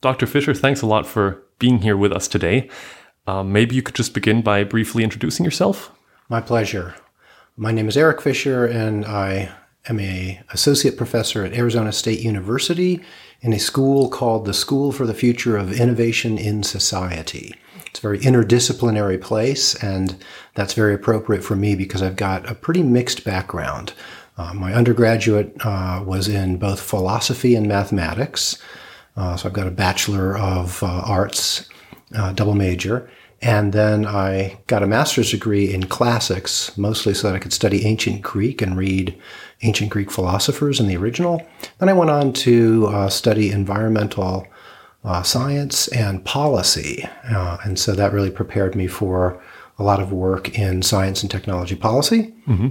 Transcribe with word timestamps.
Dr. 0.00 0.26
Fisher, 0.26 0.54
thanks 0.54 0.80
a 0.80 0.86
lot 0.86 1.06
for 1.06 1.42
being 1.58 1.82
here 1.82 1.96
with 1.96 2.12
us 2.12 2.26
today. 2.26 2.70
Um, 3.26 3.52
maybe 3.52 3.76
you 3.76 3.82
could 3.82 3.94
just 3.94 4.14
begin 4.14 4.40
by 4.40 4.64
briefly 4.64 5.04
introducing 5.04 5.44
yourself. 5.44 5.92
My 6.28 6.40
pleasure. 6.40 6.94
My 7.56 7.70
name 7.70 7.86
is 7.86 7.96
Erik 7.96 8.22
Fisher, 8.22 8.64
and 8.64 9.04
I 9.04 9.50
am 9.90 10.00
a 10.00 10.40
associate 10.52 10.96
professor 10.96 11.44
at 11.44 11.52
Arizona 11.52 11.92
State 11.92 12.20
University 12.20 13.02
in 13.42 13.52
a 13.52 13.58
school 13.58 14.08
called 14.08 14.46
the 14.46 14.54
School 14.54 14.90
for 14.90 15.06
the 15.06 15.12
Future 15.12 15.58
of 15.58 15.78
Innovation 15.78 16.38
in 16.38 16.62
Society. 16.62 17.54
It's 17.84 17.98
a 17.98 18.02
very 18.02 18.20
interdisciplinary 18.20 19.20
place, 19.20 19.74
and 19.82 20.16
that's 20.54 20.72
very 20.72 20.94
appropriate 20.94 21.44
for 21.44 21.56
me 21.56 21.74
because 21.74 22.02
I've 22.02 22.16
got 22.16 22.48
a 22.50 22.54
pretty 22.54 22.82
mixed 22.82 23.22
background. 23.22 23.92
Uh, 24.38 24.54
my 24.54 24.72
undergraduate 24.72 25.54
uh, 25.62 26.02
was 26.06 26.26
in 26.26 26.56
both 26.56 26.80
philosophy 26.80 27.54
and 27.54 27.66
mathematics. 27.66 28.56
Uh, 29.20 29.36
so 29.36 29.48
I've 29.48 29.52
got 29.52 29.66
a 29.66 29.70
Bachelor 29.70 30.38
of 30.38 30.82
uh, 30.82 30.86
Arts 31.04 31.68
uh, 32.16 32.32
double 32.32 32.54
major. 32.54 33.10
And 33.42 33.72
then 33.72 34.06
I 34.06 34.58
got 34.66 34.82
a 34.82 34.86
master's 34.86 35.30
degree 35.30 35.72
in 35.72 35.84
classics, 35.84 36.76
mostly 36.76 37.14
so 37.14 37.28
that 37.28 37.36
I 37.36 37.38
could 37.38 37.52
study 37.52 37.84
ancient 37.84 38.22
Greek 38.22 38.62
and 38.62 38.76
read 38.76 39.18
ancient 39.62 39.90
Greek 39.90 40.10
philosophers 40.10 40.80
in 40.80 40.86
the 40.88 40.96
original. 40.96 41.46
Then 41.78 41.88
I 41.88 41.92
went 41.92 42.10
on 42.10 42.32
to 42.32 42.86
uh, 42.88 43.08
study 43.08 43.50
environmental 43.50 44.46
uh, 45.04 45.22
science 45.22 45.88
and 45.88 46.24
policy. 46.24 47.06
Uh, 47.30 47.58
and 47.64 47.78
so 47.78 47.92
that 47.92 48.12
really 48.12 48.30
prepared 48.30 48.74
me 48.74 48.86
for 48.86 49.42
a 49.78 49.82
lot 49.82 50.00
of 50.00 50.12
work 50.12 50.58
in 50.58 50.82
science 50.82 51.22
and 51.22 51.30
technology 51.30 51.76
policy. 51.76 52.34
Mm-hmm. 52.46 52.68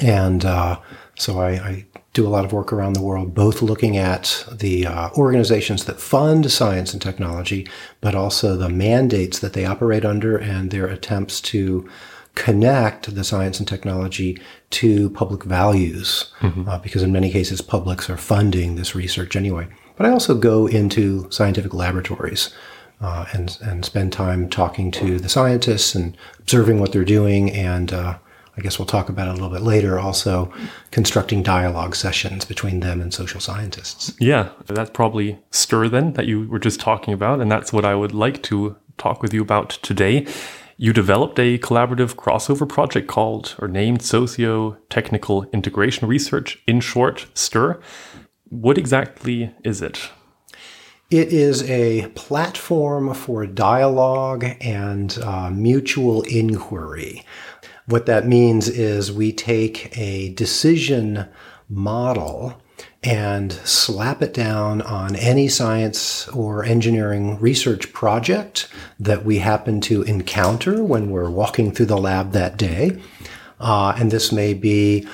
And 0.00 0.44
uh, 0.44 0.78
so 1.16 1.40
I, 1.40 1.50
I, 1.50 1.86
do 2.12 2.26
a 2.26 2.28
lot 2.28 2.44
of 2.44 2.52
work 2.52 2.74
around 2.74 2.92
the 2.92 3.00
world, 3.00 3.34
both 3.34 3.62
looking 3.62 3.96
at 3.96 4.44
the 4.52 4.86
uh, 4.86 5.08
organizations 5.16 5.86
that 5.86 5.98
fund 5.98 6.50
science 6.52 6.92
and 6.92 7.00
technology, 7.00 7.66
but 8.02 8.14
also 8.14 8.54
the 8.54 8.68
mandates 8.68 9.38
that 9.38 9.54
they 9.54 9.64
operate 9.64 10.04
under 10.04 10.36
and 10.36 10.70
their 10.70 10.86
attempts 10.86 11.40
to 11.40 11.88
connect 12.34 13.14
the 13.14 13.24
science 13.24 13.58
and 13.58 13.66
technology 13.68 14.38
to 14.70 15.08
public 15.10 15.44
values, 15.44 16.30
mm-hmm. 16.40 16.68
uh, 16.68 16.78
because 16.78 17.02
in 17.02 17.12
many 17.12 17.30
cases, 17.30 17.62
publics 17.62 18.10
are 18.10 18.18
funding 18.18 18.74
this 18.74 18.94
research 18.94 19.34
anyway. 19.34 19.66
But 19.96 20.06
I 20.06 20.10
also 20.10 20.34
go 20.34 20.66
into 20.66 21.30
scientific 21.30 21.74
laboratories. 21.74 22.54
Uh, 23.00 23.26
and 23.32 23.58
and 23.62 23.84
spend 23.84 24.12
time 24.12 24.48
talking 24.48 24.92
to 24.92 25.18
the 25.18 25.28
scientists 25.28 25.96
and 25.96 26.16
observing 26.38 26.78
what 26.78 26.92
they're 26.92 27.04
doing 27.04 27.50
and 27.50 27.92
uh, 27.92 28.16
I 28.56 28.60
guess 28.60 28.78
we'll 28.78 28.86
talk 28.86 29.08
about 29.08 29.28
it 29.28 29.30
a 29.30 29.34
little 29.34 29.48
bit 29.48 29.62
later, 29.62 29.98
also 29.98 30.52
constructing 30.90 31.42
dialogue 31.42 31.96
sessions 31.96 32.44
between 32.44 32.80
them 32.80 33.00
and 33.00 33.12
social 33.12 33.40
scientists. 33.40 34.14
Yeah, 34.20 34.50
that's 34.66 34.90
probably 34.90 35.38
STIR 35.50 35.88
then 35.88 36.12
that 36.14 36.26
you 36.26 36.48
were 36.48 36.58
just 36.58 36.78
talking 36.78 37.14
about. 37.14 37.40
And 37.40 37.50
that's 37.50 37.72
what 37.72 37.86
I 37.86 37.94
would 37.94 38.12
like 38.12 38.42
to 38.44 38.76
talk 38.98 39.22
with 39.22 39.32
you 39.32 39.40
about 39.40 39.70
today. 39.70 40.26
You 40.76 40.92
developed 40.92 41.38
a 41.38 41.58
collaborative 41.58 42.14
crossover 42.16 42.68
project 42.68 43.08
called 43.08 43.54
or 43.58 43.68
named 43.68 44.02
Socio 44.02 44.76
Technical 44.90 45.44
Integration 45.52 46.06
Research, 46.08 46.58
in 46.66 46.80
short, 46.80 47.26
STIR. 47.34 47.80
What 48.50 48.76
exactly 48.76 49.54
is 49.64 49.80
it? 49.80 50.10
It 51.10 51.32
is 51.32 51.62
a 51.68 52.08
platform 52.14 53.12
for 53.14 53.46
dialogue 53.46 54.44
and 54.62 55.16
uh, 55.22 55.50
mutual 55.50 56.22
inquiry. 56.22 57.24
What 57.86 58.06
that 58.06 58.26
means 58.26 58.68
is 58.68 59.10
we 59.12 59.32
take 59.32 59.96
a 59.98 60.32
decision 60.34 61.26
model 61.68 62.60
and 63.02 63.52
slap 63.52 64.22
it 64.22 64.32
down 64.32 64.80
on 64.82 65.16
any 65.16 65.48
science 65.48 66.28
or 66.28 66.64
engineering 66.64 67.38
research 67.40 67.92
project 67.92 68.68
that 69.00 69.24
we 69.24 69.38
happen 69.38 69.80
to 69.80 70.02
encounter 70.02 70.84
when 70.84 71.10
we're 71.10 71.30
walking 71.30 71.72
through 71.72 71.86
the 71.86 71.96
lab 71.96 72.32
that 72.32 72.56
day. 72.56 73.00
Uh, 73.58 73.94
and 73.96 74.10
this 74.10 74.30
may 74.30 74.54
be 74.54 75.06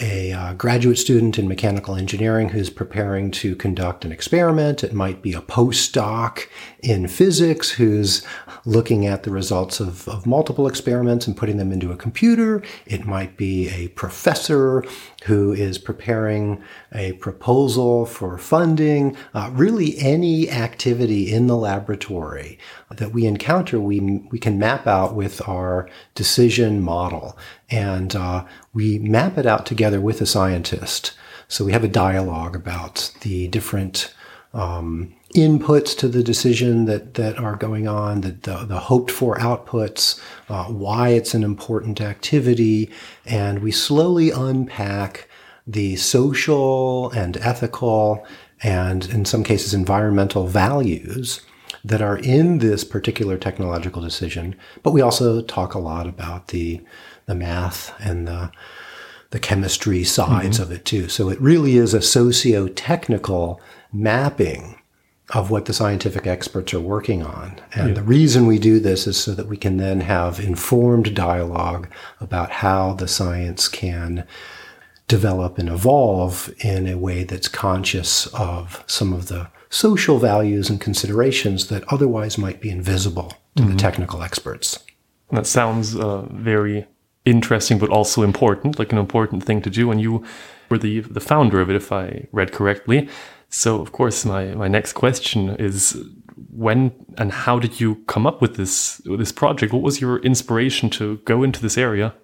a 0.00 0.32
uh, 0.32 0.54
graduate 0.54 0.98
student 0.98 1.38
in 1.38 1.46
mechanical 1.46 1.94
engineering 1.94 2.48
who's 2.48 2.70
preparing 2.70 3.30
to 3.30 3.54
conduct 3.56 4.04
an 4.04 4.12
experiment. 4.12 4.82
It 4.82 4.94
might 4.94 5.22
be 5.22 5.34
a 5.34 5.42
postdoc 5.42 6.46
in 6.82 7.06
physics 7.06 7.70
who's 7.70 8.24
looking 8.64 9.06
at 9.06 9.22
the 9.22 9.30
results 9.30 9.80
of, 9.80 10.08
of 10.08 10.26
multiple 10.26 10.66
experiments 10.66 11.26
and 11.26 11.36
putting 11.36 11.58
them 11.58 11.72
into 11.72 11.92
a 11.92 11.96
computer. 11.96 12.62
It 12.86 13.04
might 13.04 13.36
be 13.36 13.68
a 13.68 13.88
professor 13.88 14.84
who 15.24 15.52
is 15.52 15.78
preparing 15.78 16.62
a 16.92 17.12
proposal 17.14 18.06
for 18.06 18.38
funding. 18.38 19.16
Uh, 19.34 19.50
really, 19.52 19.98
any 19.98 20.50
activity 20.50 21.32
in 21.32 21.46
the 21.46 21.56
laboratory 21.56 22.58
that 22.90 23.12
we 23.12 23.26
encounter, 23.26 23.78
we, 23.78 24.00
we 24.30 24.38
can 24.38 24.58
map 24.58 24.86
out 24.86 25.14
with 25.14 25.46
our 25.48 25.88
decision 26.14 26.82
model. 26.82 27.36
And 27.70 28.16
uh, 28.16 28.46
we 28.72 28.98
map 28.98 29.36
it 29.38 29.46
out 29.46 29.66
together 29.66 30.00
with 30.00 30.20
a 30.20 30.26
scientist. 30.26 31.12
So 31.48 31.64
we 31.64 31.72
have 31.72 31.84
a 31.84 31.88
dialogue 31.88 32.56
about 32.56 33.12
the 33.20 33.48
different 33.48 34.14
um, 34.54 35.14
inputs 35.34 35.96
to 35.96 36.08
the 36.08 36.22
decision 36.22 36.86
that, 36.86 37.14
that 37.14 37.38
are 37.38 37.56
going 37.56 37.86
on, 37.86 38.22
the, 38.22 38.32
the, 38.32 38.64
the 38.64 38.78
hoped 38.78 39.10
for 39.10 39.36
outputs, 39.36 40.20
uh, 40.48 40.64
why 40.64 41.10
it's 41.10 41.34
an 41.34 41.44
important 41.44 42.00
activity, 42.00 42.90
and 43.24 43.60
we 43.60 43.70
slowly 43.70 44.30
unpack 44.30 45.28
the 45.66 45.94
social 45.96 47.10
and 47.10 47.36
ethical 47.36 48.26
and 48.62 49.06
in 49.10 49.24
some 49.24 49.44
cases 49.44 49.72
environmental 49.72 50.46
values 50.46 51.40
that 51.84 52.02
are 52.02 52.18
in 52.18 52.58
this 52.58 52.82
particular 52.82 53.38
technological 53.38 54.02
decision. 54.02 54.56
But 54.82 54.92
we 54.92 55.00
also 55.00 55.42
talk 55.42 55.74
a 55.74 55.78
lot 55.78 56.06
about 56.06 56.48
the, 56.48 56.80
the 57.26 57.34
math 57.34 57.94
and 58.00 58.26
the, 58.26 58.50
the 59.30 59.38
chemistry 59.38 60.02
sides 60.02 60.58
mm-hmm. 60.58 60.64
of 60.64 60.72
it 60.72 60.84
too. 60.84 61.08
So 61.08 61.30
it 61.30 61.40
really 61.40 61.76
is 61.76 61.94
a 61.94 62.02
socio-technical 62.02 63.60
mapping 63.92 64.79
of 65.34 65.50
what 65.50 65.66
the 65.66 65.72
scientific 65.72 66.26
experts 66.26 66.74
are 66.74 66.80
working 66.80 67.22
on. 67.22 67.60
And 67.74 67.88
yeah. 67.88 67.94
the 67.94 68.02
reason 68.02 68.46
we 68.46 68.58
do 68.58 68.80
this 68.80 69.06
is 69.06 69.16
so 69.16 69.32
that 69.32 69.46
we 69.46 69.56
can 69.56 69.76
then 69.76 70.00
have 70.00 70.40
informed 70.40 71.14
dialogue 71.14 71.88
about 72.20 72.50
how 72.50 72.94
the 72.94 73.08
science 73.08 73.68
can 73.68 74.26
develop 75.08 75.58
and 75.58 75.68
evolve 75.68 76.52
in 76.60 76.86
a 76.86 76.96
way 76.96 77.24
that's 77.24 77.48
conscious 77.48 78.26
of 78.28 78.84
some 78.86 79.12
of 79.12 79.26
the 79.26 79.48
social 79.68 80.18
values 80.18 80.70
and 80.70 80.80
considerations 80.80 81.68
that 81.68 81.84
otherwise 81.92 82.36
might 82.36 82.60
be 82.60 82.70
invisible 82.70 83.32
to 83.56 83.62
mm-hmm. 83.62 83.72
the 83.72 83.76
technical 83.76 84.22
experts. 84.22 84.78
That 85.32 85.46
sounds 85.46 85.96
uh, 85.96 86.22
very 86.30 86.86
interesting, 87.24 87.78
but 87.78 87.90
also 87.90 88.22
important, 88.22 88.78
like 88.78 88.92
an 88.92 88.98
important 88.98 89.44
thing 89.44 89.62
to 89.62 89.70
do. 89.70 89.90
And 89.90 90.00
you 90.00 90.24
were 90.68 90.78
the 90.78 91.00
the 91.00 91.20
founder 91.20 91.60
of 91.60 91.70
it, 91.70 91.76
if 91.76 91.92
I 91.92 92.26
read 92.32 92.52
correctly. 92.52 93.08
So, 93.50 93.80
of 93.80 93.92
course, 93.92 94.24
my, 94.24 94.54
my 94.54 94.68
next 94.68 94.92
question 94.92 95.56
is 95.56 96.00
when 96.52 96.92
and 97.18 97.32
how 97.32 97.58
did 97.58 97.80
you 97.80 97.96
come 98.06 98.26
up 98.26 98.40
with 98.40 98.56
this 98.56 99.00
this 99.04 99.32
project? 99.32 99.72
What 99.72 99.82
was 99.82 100.00
your 100.00 100.18
inspiration 100.20 100.88
to 100.90 101.18
go 101.24 101.42
into 101.42 101.60
this 101.60 101.76
area? 101.76 102.14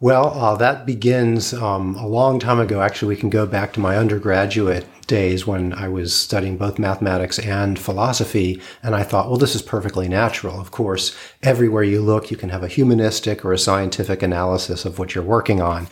Well, 0.00 0.30
uh, 0.34 0.56
that 0.56 0.84
begins 0.84 1.54
um, 1.54 1.94
a 1.94 2.08
long 2.08 2.40
time 2.40 2.58
ago. 2.58 2.82
Actually, 2.82 3.14
we 3.14 3.20
can 3.20 3.30
go 3.30 3.46
back 3.46 3.72
to 3.74 3.80
my 3.80 3.96
undergraduate 3.96 4.84
days 5.12 5.46
when 5.46 5.74
I 5.74 5.88
was 5.88 6.16
studying 6.16 6.56
both 6.56 6.78
mathematics 6.78 7.38
and 7.38 7.78
philosophy. 7.78 8.62
And 8.82 8.94
I 8.94 9.02
thought, 9.02 9.28
well, 9.28 9.36
this 9.36 9.54
is 9.54 9.60
perfectly 9.60 10.08
natural. 10.08 10.58
Of 10.58 10.70
course, 10.70 11.14
everywhere 11.42 11.82
you 11.82 12.00
look, 12.00 12.30
you 12.30 12.38
can 12.38 12.48
have 12.48 12.64
a 12.64 12.74
humanistic 12.78 13.44
or 13.44 13.52
a 13.52 13.58
scientific 13.58 14.22
analysis 14.22 14.86
of 14.86 14.98
what 14.98 15.14
you're 15.14 15.32
working 15.36 15.60
on. 15.60 15.86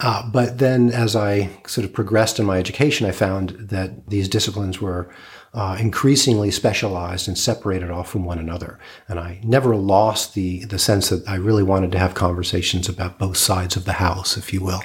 Uh, 0.00 0.28
but 0.30 0.58
then 0.58 0.90
as 0.90 1.16
I 1.16 1.48
sort 1.66 1.86
of 1.86 1.94
progressed 1.94 2.38
in 2.38 2.44
my 2.44 2.58
education, 2.58 3.06
I 3.06 3.12
found 3.12 3.50
that 3.70 4.10
these 4.10 4.28
disciplines 4.28 4.78
were 4.78 5.08
uh, 5.54 5.78
increasingly 5.80 6.50
specialized 6.50 7.28
and 7.28 7.38
separated 7.38 7.90
off 7.90 8.10
from 8.10 8.26
one 8.26 8.38
another. 8.38 8.78
And 9.08 9.18
I 9.18 9.40
never 9.42 9.74
lost 9.74 10.34
the, 10.34 10.66
the 10.66 10.78
sense 10.78 11.08
that 11.08 11.26
I 11.26 11.36
really 11.36 11.62
wanted 11.62 11.92
to 11.92 11.98
have 11.98 12.12
conversations 12.12 12.90
about 12.90 13.18
both 13.18 13.38
sides 13.38 13.74
of 13.74 13.86
the 13.86 13.94
house, 13.94 14.36
if 14.36 14.52
you 14.52 14.62
will. 14.62 14.82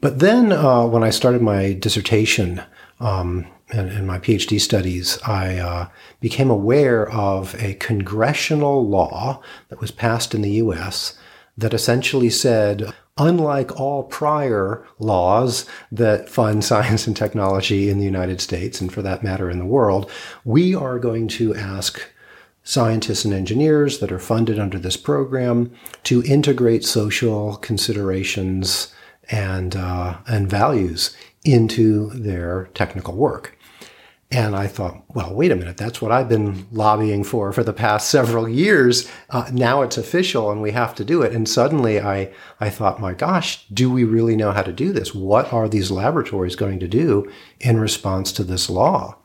But 0.00 0.18
then 0.18 0.52
uh, 0.52 0.86
when 0.86 1.02
I 1.02 1.10
started 1.10 1.42
my 1.42 1.72
dissertation 1.72 2.62
um, 3.00 3.46
and, 3.70 3.90
and, 3.90 4.06
my 4.06 4.18
PhD 4.18 4.60
studies, 4.60 5.18
I 5.26 5.58
uh, 5.58 5.88
became 6.20 6.50
aware 6.50 7.10
of 7.10 7.54
a 7.62 7.74
congressional 7.74 8.86
law 8.86 9.42
that 9.68 9.80
was 9.80 9.90
passed 9.90 10.34
in 10.34 10.42
the 10.42 10.52
US 10.52 11.18
that 11.56 11.74
essentially 11.74 12.30
said 12.30 12.92
Unlike 13.16 13.78
all 13.78 14.02
prior 14.02 14.84
laws 14.98 15.66
that 15.92 16.28
fund 16.28 16.64
science 16.64 17.06
and 17.06 17.16
technology 17.16 17.88
in 17.88 17.98
the 17.98 18.04
United 18.04 18.40
States, 18.40 18.80
and 18.80 18.92
for 18.92 19.02
that 19.02 19.22
matter 19.22 19.48
in 19.48 19.58
the 19.58 19.64
world, 19.64 20.10
we 20.44 20.74
are 20.74 20.98
going 20.98 21.28
to 21.28 21.54
ask 21.54 22.10
scientists 22.64 23.24
and 23.24 23.34
engineers 23.34 23.98
that 23.98 24.10
are 24.10 24.18
funded 24.18 24.58
under 24.58 24.78
this 24.78 24.96
program 24.96 25.70
to 26.02 26.24
integrate 26.24 26.84
social 26.84 27.56
considerations 27.56 28.92
and, 29.30 29.76
uh, 29.76 30.18
and 30.26 30.48
values 30.48 31.16
into 31.44 32.10
their 32.10 32.68
technical 32.74 33.14
work. 33.14 33.58
And 34.30 34.56
I 34.56 34.66
thought, 34.66 35.04
well, 35.14 35.32
wait 35.32 35.52
a 35.52 35.56
minute, 35.56 35.76
that's 35.76 36.02
what 36.02 36.10
I've 36.10 36.28
been 36.28 36.66
lobbying 36.72 37.22
for 37.22 37.52
for 37.52 37.62
the 37.62 37.72
past 37.72 38.10
several 38.10 38.48
years. 38.48 39.08
Uh, 39.30 39.48
now 39.52 39.82
it's 39.82 39.96
official 39.96 40.50
and 40.50 40.60
we 40.60 40.72
have 40.72 40.92
to 40.96 41.04
do 41.04 41.22
it. 41.22 41.32
And 41.32 41.48
suddenly 41.48 42.00
I, 42.00 42.32
I 42.58 42.68
thought, 42.68 43.00
my 43.00 43.14
gosh, 43.14 43.64
do 43.68 43.92
we 43.92 44.02
really 44.02 44.34
know 44.34 44.50
how 44.50 44.62
to 44.62 44.72
do 44.72 44.92
this? 44.92 45.14
What 45.14 45.52
are 45.52 45.68
these 45.68 45.92
laboratories 45.92 46.56
going 46.56 46.80
to 46.80 46.88
do 46.88 47.30
in 47.60 47.78
response 47.78 48.32
to 48.32 48.42
this 48.42 48.68
law? 48.68 49.18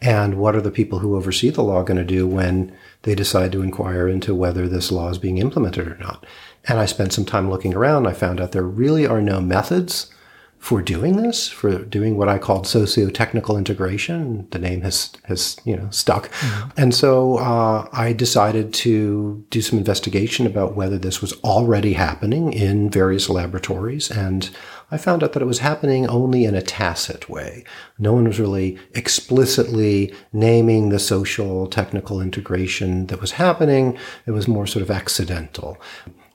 And 0.00 0.38
what 0.38 0.54
are 0.54 0.62
the 0.62 0.70
people 0.70 1.00
who 1.00 1.16
oversee 1.16 1.50
the 1.50 1.62
law 1.62 1.82
going 1.82 1.98
to 1.98 2.04
do 2.04 2.26
when 2.26 2.74
they 3.02 3.14
decide 3.14 3.52
to 3.52 3.62
inquire 3.62 4.08
into 4.08 4.34
whether 4.34 4.68
this 4.68 4.92
law 4.92 5.10
is 5.10 5.18
being 5.18 5.38
implemented 5.38 5.86
or 5.86 5.96
not? 5.96 6.24
And 6.68 6.78
I 6.78 6.86
spent 6.86 7.12
some 7.12 7.24
time 7.24 7.50
looking 7.50 7.74
around. 7.74 8.06
I 8.06 8.12
found 8.12 8.40
out 8.40 8.52
there 8.52 8.62
really 8.62 9.06
are 9.06 9.20
no 9.20 9.40
methods 9.40 10.10
for 10.58 10.82
doing 10.82 11.16
this, 11.16 11.48
for 11.48 11.78
doing 11.84 12.16
what 12.16 12.28
I 12.28 12.38
called 12.38 12.66
socio-technical 12.66 13.56
integration. 13.56 14.48
The 14.50 14.58
name 14.58 14.80
has 14.80 15.12
has 15.24 15.56
you 15.64 15.76
know 15.76 15.88
stuck, 15.90 16.28
mm-hmm. 16.30 16.70
and 16.76 16.94
so 16.94 17.36
uh, 17.38 17.88
I 17.92 18.12
decided 18.12 18.74
to 18.74 19.44
do 19.50 19.62
some 19.62 19.78
investigation 19.78 20.44
about 20.46 20.74
whether 20.74 20.98
this 20.98 21.20
was 21.20 21.34
already 21.44 21.92
happening 21.92 22.52
in 22.52 22.90
various 22.90 23.28
laboratories, 23.28 24.10
and 24.10 24.50
I 24.90 24.98
found 24.98 25.22
out 25.22 25.34
that 25.34 25.42
it 25.42 25.46
was 25.46 25.60
happening 25.60 26.08
only 26.08 26.44
in 26.44 26.54
a 26.54 26.62
tacit 26.62 27.28
way. 27.28 27.62
No 27.98 28.12
one 28.14 28.24
was 28.24 28.40
really 28.40 28.78
explicitly 28.94 30.12
naming 30.32 30.88
the 30.88 30.98
social 30.98 31.66
technical 31.66 32.20
integration 32.20 33.06
that 33.06 33.20
was 33.20 33.32
happening. 33.32 33.98
It 34.26 34.32
was 34.32 34.48
more 34.48 34.66
sort 34.66 34.82
of 34.82 34.90
accidental. 34.90 35.78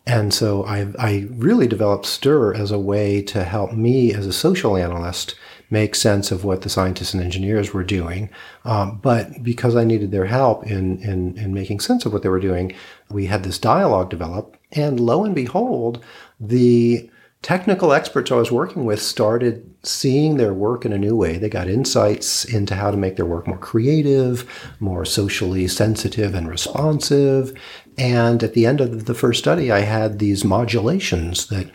And 0.05 0.33
so 0.33 0.63
I, 0.63 0.87
I 0.97 1.27
really 1.31 1.67
developed 1.67 2.05
STIR 2.05 2.53
as 2.55 2.71
a 2.71 2.79
way 2.79 3.21
to 3.23 3.43
help 3.43 3.73
me 3.73 4.13
as 4.13 4.25
a 4.25 4.33
social 4.33 4.75
analyst 4.75 5.35
make 5.69 5.95
sense 5.95 6.31
of 6.31 6.43
what 6.43 6.61
the 6.61 6.69
scientists 6.69 7.13
and 7.13 7.23
engineers 7.23 7.73
were 7.73 7.83
doing. 7.83 8.29
Um, 8.65 8.99
but 9.01 9.41
because 9.41 9.75
I 9.75 9.85
needed 9.85 10.11
their 10.11 10.25
help 10.25 10.65
in, 10.65 10.99
in, 11.01 11.37
in 11.37 11.53
making 11.53 11.79
sense 11.79 12.05
of 12.05 12.13
what 12.13 12.23
they 12.23 12.29
were 12.29 12.41
doing, 12.41 12.73
we 13.09 13.27
had 13.27 13.43
this 13.43 13.57
dialogue 13.57 14.09
develop. 14.09 14.57
And 14.73 14.99
lo 14.99 15.23
and 15.23 15.33
behold, 15.33 16.03
the 16.39 17.09
technical 17.41 17.91
experts 17.91 18.31
I 18.31 18.35
was 18.35 18.51
working 18.51 18.85
with 18.85 19.01
started 19.01 19.67
seeing 19.83 20.37
their 20.37 20.53
work 20.53 20.85
in 20.85 20.93
a 20.93 20.97
new 20.97 21.15
way. 21.15 21.37
They 21.37 21.49
got 21.49 21.67
insights 21.67 22.45
into 22.45 22.75
how 22.75 22.91
to 22.91 22.97
make 22.97 23.15
their 23.15 23.25
work 23.25 23.47
more 23.47 23.57
creative, 23.57 24.71
more 24.79 25.05
socially 25.05 25.67
sensitive 25.67 26.35
and 26.35 26.47
responsive. 26.47 27.53
And 27.97 28.43
at 28.43 28.53
the 28.53 28.65
end 28.65 28.81
of 28.81 29.05
the 29.05 29.13
first 29.13 29.39
study, 29.39 29.71
I 29.71 29.79
had 29.79 30.19
these 30.19 30.43
modulations 30.43 31.47
that 31.47 31.69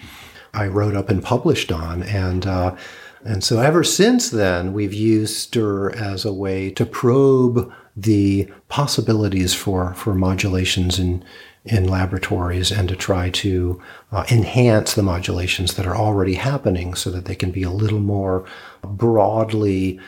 I 0.54 0.66
wrote 0.66 0.96
up 0.96 1.10
and 1.10 1.22
published 1.22 1.70
on. 1.70 2.02
And, 2.02 2.46
uh, 2.46 2.76
and 3.24 3.44
so 3.44 3.60
ever 3.60 3.84
since 3.84 4.30
then, 4.30 4.72
we've 4.72 4.94
used 4.94 5.36
STIR 5.36 5.90
as 5.90 6.24
a 6.24 6.32
way 6.32 6.70
to 6.70 6.86
probe 6.86 7.72
the 7.96 8.48
possibilities 8.68 9.54
for, 9.54 9.94
for 9.94 10.14
modulations 10.14 10.98
in, 10.98 11.24
in 11.64 11.88
laboratories 11.88 12.70
and 12.70 12.88
to 12.88 12.96
try 12.96 13.30
to 13.30 13.80
uh, 14.12 14.24
enhance 14.30 14.94
the 14.94 15.02
modulations 15.02 15.74
that 15.74 15.86
are 15.86 15.96
already 15.96 16.34
happening 16.34 16.94
so 16.94 17.10
that 17.10 17.24
they 17.24 17.34
can 17.34 17.50
be 17.50 17.62
a 17.62 17.70
little 17.70 18.00
more 18.00 18.44
broadly 18.82 19.98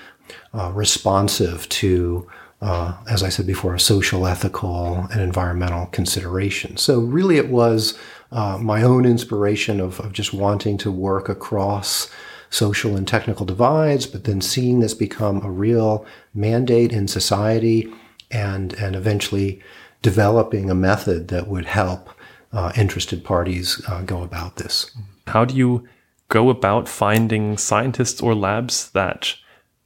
uh, 0.53 0.71
responsive 0.75 1.69
to, 1.69 2.27
uh, 2.61 2.97
as 3.09 3.23
I 3.23 3.29
said 3.29 3.47
before, 3.47 3.75
a 3.75 3.81
social, 3.81 4.27
ethical, 4.27 5.07
and 5.13 5.21
environmental 5.21 5.87
consideration. 5.87 6.77
So, 6.77 7.01
really, 7.01 7.37
it 7.37 7.49
was 7.49 7.97
uh, 8.33 8.59
my 8.59 8.83
own 8.83 9.05
inspiration 9.05 9.81
of, 9.81 10.01
of 10.01 10.13
just 10.13 10.35
wanting 10.35 10.77
to 10.79 10.91
work 10.91 11.29
across 11.29 12.11
social 12.51 12.97
and 12.97 13.07
technical 13.07 13.47
divides, 13.47 14.07
but 14.07 14.25
then 14.25 14.41
seeing 14.41 14.81
this 14.81 14.95
become 14.95 15.45
a 15.45 15.51
real 15.51 16.05
mandate 16.35 16.93
in 16.93 17.07
society 17.07 17.93
and, 18.31 18.73
and 18.75 18.97
eventually 18.97 19.63
developing 20.03 20.71
a 20.71 20.75
method 20.75 21.29
that 21.29 21.47
would 21.47 21.67
help 21.67 22.11
uh, 22.53 22.73
interested 22.77 23.25
parties 23.25 23.83
uh, 23.89 24.03
go 24.03 24.23
about 24.23 24.57
this. 24.57 24.91
How 25.27 25.45
do 25.45 25.55
you 25.55 25.87
go 26.29 26.49
about 26.49 26.89
finding 26.89 27.57
scientists 27.59 28.21
or 28.21 28.35
labs 28.35 28.91
that 28.91 29.35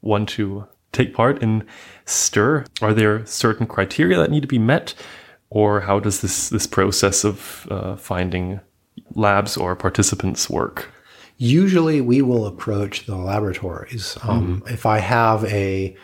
want 0.00 0.28
to 0.30 0.66
take 0.92 1.14
part 1.14 1.42
in 1.42 1.66
STIR? 2.04 2.66
Are 2.81 2.94
there 2.94 3.25
certain 3.26 3.66
criteria 3.66 4.19
that 4.19 4.31
need 4.31 4.43
to 4.43 4.49
be 4.49 4.58
met, 4.58 4.94
or 5.50 5.81
how 5.81 6.00
does 6.00 6.20
this 6.20 6.49
this 6.49 6.66
process 6.66 7.25
of 7.25 7.66
uh, 7.70 7.96
finding 7.96 8.60
labs 9.14 9.56
or 9.56 9.76
participants 9.76 10.50
work? 10.50 10.90
Usually, 11.38 12.00
we 12.00 12.22
will 12.22 12.46
approach 12.46 13.06
the 13.06 13.16
laboratories. 13.16 14.16
Um, 14.22 14.60
mm-hmm. 14.60 14.75
If 14.75 14.87
I 14.87 14.99
have 14.99 15.44
a 15.46 15.96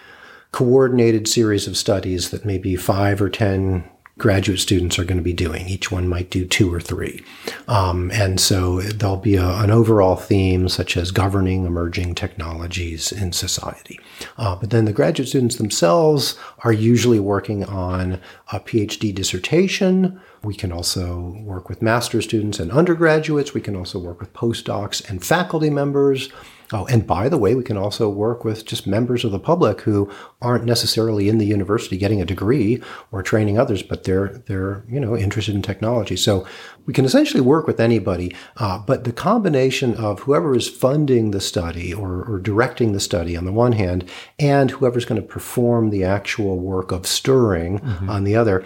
coordinated 0.52 1.28
series 1.28 1.66
of 1.66 1.76
studies 1.76 2.30
that 2.30 2.44
maybe 2.44 2.74
five 2.76 3.20
or 3.20 3.28
ten 3.28 3.88
graduate 4.18 4.58
students 4.58 4.98
are 4.98 5.04
going 5.04 5.16
to 5.16 5.22
be 5.22 5.32
doing. 5.32 5.68
Each 5.68 5.90
one 5.90 6.08
might 6.08 6.30
do 6.30 6.44
two 6.44 6.72
or 6.72 6.80
three. 6.80 7.22
Um, 7.68 8.10
and 8.12 8.40
so 8.40 8.80
there'll 8.80 9.16
be 9.16 9.36
a, 9.36 9.48
an 9.58 9.70
overall 9.70 10.16
theme 10.16 10.68
such 10.68 10.96
as 10.96 11.10
governing 11.10 11.64
emerging 11.64 12.16
technologies 12.16 13.12
in 13.12 13.32
society. 13.32 13.98
Uh, 14.36 14.56
but 14.56 14.70
then 14.70 14.84
the 14.84 14.92
graduate 14.92 15.28
students 15.28 15.56
themselves 15.56 16.36
are 16.64 16.72
usually 16.72 17.20
working 17.20 17.64
on 17.64 18.20
a 18.52 18.60
PhD 18.60 19.14
dissertation. 19.14 20.20
We 20.42 20.54
can 20.54 20.72
also 20.72 21.34
work 21.44 21.68
with 21.68 21.80
master 21.80 22.20
students 22.20 22.58
and 22.58 22.70
undergraduates. 22.72 23.54
We 23.54 23.60
can 23.60 23.76
also 23.76 23.98
work 23.98 24.20
with 24.20 24.32
postdocs 24.32 25.08
and 25.08 25.24
faculty 25.24 25.70
members. 25.70 26.30
Oh, 26.70 26.84
and 26.86 27.06
by 27.06 27.30
the 27.30 27.38
way, 27.38 27.54
we 27.54 27.62
can 27.62 27.78
also 27.78 28.10
work 28.10 28.44
with 28.44 28.66
just 28.66 28.86
members 28.86 29.24
of 29.24 29.32
the 29.32 29.38
public 29.38 29.80
who 29.80 30.10
aren't 30.42 30.66
necessarily 30.66 31.28
in 31.28 31.38
the 31.38 31.46
university 31.46 31.96
getting 31.96 32.20
a 32.20 32.26
degree 32.26 32.82
or 33.10 33.22
training 33.22 33.58
others, 33.58 33.82
but 33.82 34.04
they're 34.04 34.42
they're 34.46 34.84
you 34.88 35.00
know 35.00 35.16
interested 35.16 35.54
in 35.54 35.62
technology. 35.62 36.16
So 36.16 36.46
we 36.84 36.92
can 36.92 37.06
essentially 37.06 37.40
work 37.40 37.66
with 37.66 37.80
anybody. 37.80 38.34
Uh, 38.58 38.78
but 38.78 39.04
the 39.04 39.12
combination 39.12 39.94
of 39.94 40.20
whoever 40.20 40.54
is 40.54 40.68
funding 40.68 41.30
the 41.30 41.40
study 41.40 41.94
or, 41.94 42.22
or 42.24 42.38
directing 42.38 42.92
the 42.92 43.00
study 43.00 43.34
on 43.34 43.46
the 43.46 43.52
one 43.52 43.72
hand, 43.72 44.04
and 44.38 44.70
whoever's 44.70 45.06
going 45.06 45.20
to 45.20 45.26
perform 45.26 45.88
the 45.88 46.04
actual 46.04 46.58
work 46.58 46.92
of 46.92 47.06
stirring 47.06 47.78
mm-hmm. 47.78 48.10
on 48.10 48.24
the 48.24 48.36
other, 48.36 48.64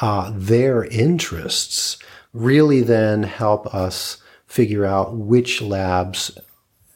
uh, 0.00 0.32
their 0.34 0.84
interests 0.86 1.98
really 2.32 2.80
then 2.80 3.24
help 3.24 3.66
us 3.74 4.16
figure 4.46 4.86
out 4.86 5.16
which 5.16 5.60
labs 5.60 6.38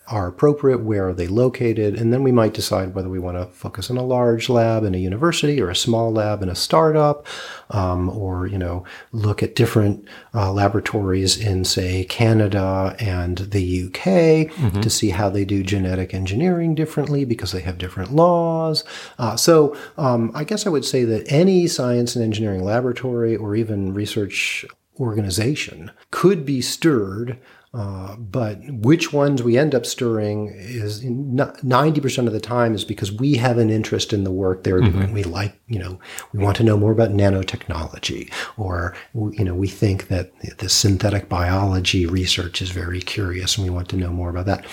are 0.08 0.28
appropriate, 0.28 0.82
where 0.82 1.08
are 1.08 1.14
they 1.14 1.26
located, 1.26 1.94
and 1.94 2.12
then 2.12 2.22
we 2.22 2.30
might 2.30 2.54
decide 2.54 2.94
whether 2.94 3.08
we 3.08 3.18
want 3.18 3.36
to 3.36 3.46
focus 3.46 3.90
on 3.90 3.96
a 3.96 4.04
large 4.04 4.48
lab 4.48 4.84
in 4.84 4.94
a 4.94 4.98
university 4.98 5.60
or 5.60 5.68
a 5.68 5.76
small 5.76 6.12
lab 6.12 6.42
in 6.42 6.48
a 6.48 6.54
startup, 6.54 7.26
um, 7.70 8.08
or 8.10 8.46
you 8.46 8.58
know 8.58 8.84
look 9.12 9.42
at 9.42 9.56
different 9.56 10.06
uh, 10.34 10.52
laboratories 10.52 11.36
in 11.36 11.64
say 11.64 12.04
Canada 12.04 12.94
and 13.00 13.38
the 13.38 13.84
UK 13.84 14.48
mm-hmm. 14.52 14.80
to 14.80 14.88
see 14.88 15.10
how 15.10 15.28
they 15.28 15.44
do 15.44 15.62
genetic 15.62 16.14
engineering 16.14 16.74
differently 16.74 17.24
because 17.24 17.52
they 17.52 17.62
have 17.62 17.78
different 17.78 18.12
laws. 18.12 18.84
Uh, 19.18 19.36
so 19.36 19.76
um, 19.98 20.30
I 20.34 20.44
guess 20.44 20.66
I 20.66 20.70
would 20.70 20.84
say 20.84 21.04
that 21.04 21.30
any 21.30 21.66
science 21.66 22.14
and 22.14 22.24
engineering 22.24 22.62
laboratory 22.62 23.36
or 23.36 23.56
even 23.56 23.92
research 23.92 24.64
organization 24.98 25.90
could 26.10 26.46
be 26.46 26.60
stirred 26.60 27.38
uh, 27.76 28.16
but 28.16 28.58
which 28.70 29.12
ones 29.12 29.42
we 29.42 29.58
end 29.58 29.74
up 29.74 29.84
stirring 29.84 30.48
is 30.56 31.04
90% 31.04 32.26
of 32.26 32.32
the 32.32 32.40
time 32.40 32.74
is 32.74 32.86
because 32.86 33.12
we 33.12 33.34
have 33.34 33.58
an 33.58 33.68
interest 33.68 34.14
in 34.14 34.24
the 34.24 34.30
work 34.30 34.64
they're 34.64 34.80
mm-hmm. 34.80 34.98
doing. 34.98 35.12
We 35.12 35.24
like, 35.24 35.60
you 35.66 35.78
know, 35.78 36.00
we 36.32 36.38
want 36.38 36.56
to 36.56 36.64
know 36.64 36.78
more 36.78 36.90
about 36.90 37.10
nanotechnology 37.10 38.32
or, 38.56 38.96
you 39.14 39.44
know, 39.44 39.54
we 39.54 39.68
think 39.68 40.08
that 40.08 40.32
the 40.56 40.70
synthetic 40.70 41.28
biology 41.28 42.06
research 42.06 42.62
is 42.62 42.70
very 42.70 43.02
curious 43.02 43.58
and 43.58 43.66
we 43.66 43.70
want 43.70 43.90
to 43.90 43.96
know 43.96 44.10
more 44.10 44.30
about 44.30 44.46
that. 44.46 44.64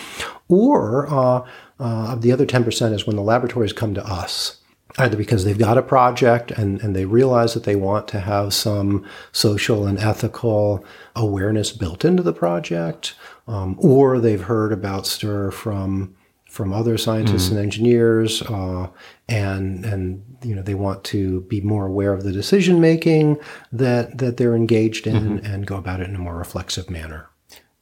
Or 0.48 1.14
uh, 1.14 1.46
uh, 1.82 2.16
the 2.16 2.32
other 2.32 2.46
10% 2.46 2.94
is 2.94 3.06
when 3.06 3.18
the 3.18 3.22
laboratories 3.22 3.74
come 3.74 3.94
to 3.96 4.06
us 4.06 4.63
either 4.98 5.18
because 5.18 5.44
they've 5.44 5.58
got 5.58 5.78
a 5.78 5.82
project 5.82 6.52
and, 6.52 6.82
and 6.82 6.96
they 6.96 7.06
realize 7.06 7.54
that 7.54 7.64
they 7.64 7.76
want 7.76 8.08
to 8.10 8.20
have 8.20 8.54
some 8.54 9.06
social 9.32 9.88
and 9.88 9.98
ethical 10.00 10.86
awareness 11.16 11.72
built 11.72 12.06
into 12.06 12.24
the 12.24 12.34
project, 12.34 13.16
um, 13.48 13.76
or 13.80 14.20
they've 14.20 14.44
heard 14.44 14.72
about 14.72 15.08
STIR 15.08 15.52
from 15.52 16.16
from 16.50 16.72
other 16.72 17.00
scientists 17.00 17.46
mm-hmm. 17.46 17.56
and 17.56 17.66
engineers, 17.66 18.44
uh, 18.44 18.88
and 19.28 19.84
and 19.86 20.24
you 20.44 20.54
know 20.54 20.62
they 20.62 20.76
want 20.76 21.04
to 21.04 21.42
be 21.42 21.60
more 21.62 21.88
aware 21.88 22.14
of 22.14 22.24
the 22.24 22.32
decision 22.32 22.80
making 22.80 23.40
that 23.72 24.20
that 24.20 24.38
they're 24.38 24.56
engaged 24.56 25.08
in 25.08 25.40
mm-hmm. 25.40 25.46
and 25.46 25.66
go 25.66 25.78
about 25.78 26.00
it 26.00 26.08
in 26.08 26.16
a 26.16 26.20
more 26.20 26.38
reflexive 26.38 26.92
manner 26.92 27.28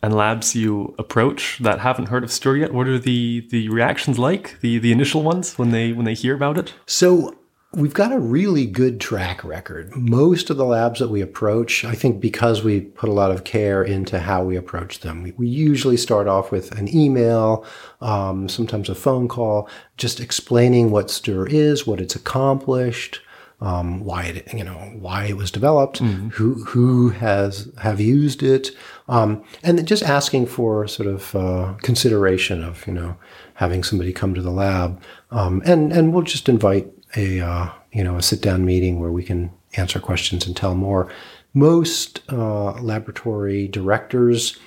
and 0.01 0.15
labs 0.15 0.55
you 0.55 0.95
approach 0.97 1.59
that 1.61 1.79
haven't 1.79 2.07
heard 2.07 2.23
of 2.23 2.31
Stir 2.31 2.57
yet? 2.57 2.73
What 2.73 2.87
are 2.87 2.99
the 2.99 3.47
the 3.49 3.69
reactions 3.69 4.17
like? 4.17 4.59
The 4.61 4.79
the 4.79 4.91
initial 4.91 5.23
ones 5.23 5.57
when 5.57 5.71
they 5.71 5.93
when 5.93 6.05
they 6.05 6.13
hear 6.13 6.35
about 6.35 6.57
it? 6.57 6.73
So 6.85 7.35
We've 7.73 7.93
got 7.93 8.11
a 8.11 8.19
really 8.19 8.65
good 8.65 8.99
track 8.99 9.45
record. 9.45 9.95
Most 9.95 10.49
of 10.49 10.57
the 10.57 10.65
labs 10.65 10.99
that 10.99 11.07
we 11.07 11.21
approach, 11.21 11.85
I 11.85 11.93
think 11.93 12.19
because 12.19 12.65
we 12.65 12.81
put 12.81 13.07
a 13.07 13.13
lot 13.13 13.31
of 13.31 13.45
care 13.45 13.81
into 13.81 14.19
how 14.19 14.43
we 14.43 14.57
approach 14.57 14.99
them, 14.99 15.23
we, 15.23 15.31
we 15.37 15.47
usually 15.47 15.95
start 15.95 16.27
off 16.27 16.51
with 16.51 16.77
an 16.77 16.93
email, 16.93 17.65
um, 18.01 18.49
sometimes 18.49 18.89
a 18.89 18.95
phone 18.95 19.29
call, 19.29 19.69
just 19.95 20.19
explaining 20.19 20.91
what 20.91 21.09
STIR 21.09 21.47
is, 21.47 21.87
what 21.87 22.01
it's 22.01 22.13
accomplished, 22.13 23.21
um, 23.61 24.03
why 24.03 24.23
it, 24.23 24.53
you 24.53 24.63
know, 24.63 24.77
why 24.99 25.25
it 25.25 25.37
was 25.37 25.51
developed, 25.51 26.01
mm-hmm. 26.01 26.29
who 26.29 26.63
who 26.65 27.09
has 27.09 27.71
have 27.77 27.99
used 27.99 28.41
it, 28.41 28.71
um, 29.07 29.43
and 29.63 29.87
just 29.87 30.03
asking 30.03 30.47
for 30.47 30.87
sort 30.87 31.07
of 31.07 31.35
uh, 31.35 31.73
consideration 31.81 32.63
of 32.63 32.85
you 32.87 32.93
know 32.93 33.15
having 33.55 33.83
somebody 33.83 34.11
come 34.11 34.33
to 34.33 34.41
the 34.41 34.51
lab, 34.51 35.01
um, 35.29 35.61
and 35.65 35.93
and 35.93 36.13
we'll 36.13 36.23
just 36.23 36.49
invite 36.49 36.87
a 37.15 37.39
uh, 37.39 37.69
you 37.91 38.03
know 38.03 38.17
a 38.17 38.21
sit 38.21 38.41
down 38.41 38.65
meeting 38.65 38.99
where 38.99 39.11
we 39.11 39.23
can 39.23 39.51
answer 39.77 39.99
questions 39.99 40.45
and 40.47 40.57
tell 40.57 40.75
more. 40.75 41.11
Most 41.53 42.21
uh, 42.31 42.71
laboratory 42.81 43.67
directors 43.67 44.57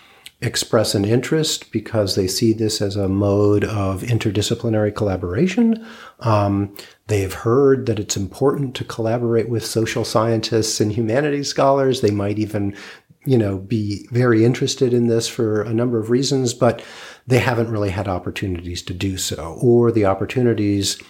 express 0.45 0.95
an 0.95 1.05
interest 1.05 1.73
because 1.73 2.15
they 2.15 2.27
see 2.27 2.53
this 2.53 2.83
as 2.83 2.97
a 2.97 3.09
mode 3.09 3.65
of 3.65 4.03
interdisciplinary 4.03 4.95
collaboration. 4.95 5.85
Um, 6.21 6.77
they've 7.07 7.33
heard 7.33 7.87
that 7.87 7.99
it's 7.99 8.17
important 8.17 8.75
to 8.77 8.85
collaborate 8.85 9.49
with 9.49 9.65
social 9.65 10.05
scientists 10.05 10.81
and 10.81 10.93
humanities 10.93 11.49
scholars. 11.49 12.01
They 12.01 12.11
might 12.11 12.39
even, 12.39 12.77
you 13.25 13.39
know, 13.39 13.59
be 13.59 14.07
very 14.11 14.45
interested 14.45 14.93
in 14.93 15.09
this 15.09 15.29
for 15.29 15.63
a 15.63 15.73
number 15.73 15.99
of 15.99 16.11
reasons, 16.11 16.53
but 16.53 16.85
they 17.27 17.39
haven't 17.39 17.71
really 17.71 17.91
had 17.91 18.07
opportunities 18.07 18.83
to 18.83 18.95
do 18.95 19.17
so, 19.17 19.59
or 19.63 19.91
the 19.91 20.05
opportunities 20.05 21.01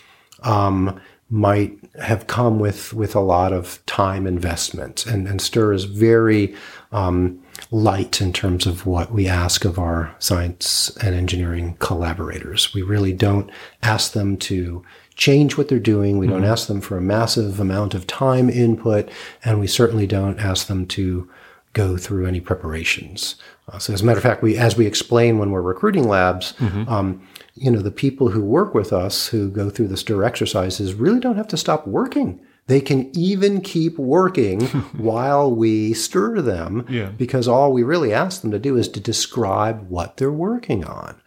um, 0.43 1.01
might 1.31 1.79
have 2.01 2.27
come 2.27 2.59
with 2.59 2.93
with 2.93 3.15
a 3.15 3.21
lot 3.21 3.53
of 3.53 3.85
time 3.87 4.27
investment. 4.27 5.07
And, 5.07 5.27
and 5.27 5.41
STIR 5.41 5.73
is 5.73 5.85
very 5.85 6.55
um, 6.93 7.43
light 7.71 8.21
in 8.21 8.33
terms 8.33 8.67
of 8.67 8.87
what 8.87 9.11
we 9.11 9.27
ask 9.27 9.65
of 9.65 9.79
our 9.79 10.15
science 10.19 10.97
and 10.99 11.15
engineering 11.15 11.77
collaborators. 11.79 12.75
We 12.75 12.83
really 12.83 13.13
don't 13.13 13.51
ask 13.83 14.13
them 14.13 14.37
to 14.39 14.85
change 15.17 15.57
what 15.57 15.69
they're 15.69 15.79
doing. 15.79 16.19
We 16.19 16.27
mm-hmm. 16.27 16.37
don't 16.37 16.45
ask 16.45 16.67
them 16.67 16.81
for 16.81 16.97
a 16.97 17.03
massive 17.03 17.61
amount 17.61 17.95
of 17.95 18.07
time 18.07 18.51
input, 18.51 19.11
and 19.45 19.61
we 19.61 19.67
certainly 19.67 20.07
don't 20.07 20.39
ask 20.39 20.67
them 20.67 20.87
to 20.87 21.29
go 21.73 21.97
through 21.97 22.27
any 22.27 22.41
preparations. 22.41 23.37
Uh, 23.69 23.79
so, 23.79 23.93
as 23.93 24.03
a 24.03 24.05
matter 24.05 24.19
of 24.19 24.23
fact, 24.23 24.43
we, 24.43 24.57
as 24.57 24.77
we 24.77 24.87
explain 24.87 25.39
when 25.39 25.51
we're 25.51 25.63
recruiting 25.63 26.07
labs, 26.07 26.53
mm-hmm. 26.55 26.89
um, 26.89 27.27
you 27.55 27.71
know, 27.71 27.81
the 27.81 27.91
people 27.91 28.31
who 28.31 28.43
work 28.43 28.75
with 28.75 28.93
us 28.93 29.29
who 29.29 29.51
go 29.51 29.71
through 29.71 29.89
the 29.89 29.97
STIR 29.97 30.25
exercises 30.25 30.95
really 30.95 31.21
don't 31.21 31.37
have 31.37 31.49
to 31.49 31.57
stop 31.57 31.87
working. 31.87 32.41
They 32.67 32.81
can 32.81 33.11
even 33.17 33.61
keep 33.61 33.99
working 33.99 34.67
while 34.97 35.55
we 35.55 35.93
stir 35.93 36.41
them 36.41 36.87
yeah. 36.89 37.11
because 37.11 37.47
all 37.47 37.73
we 37.73 37.83
really 37.83 38.13
ask 38.13 38.41
them 38.41 38.51
to 38.51 38.59
do 38.59 38.77
is 38.77 38.89
to 38.89 39.01
describe 39.01 39.89
what 39.89 40.17
they're 40.17 40.33
working 40.33 40.85
on. 40.85 41.21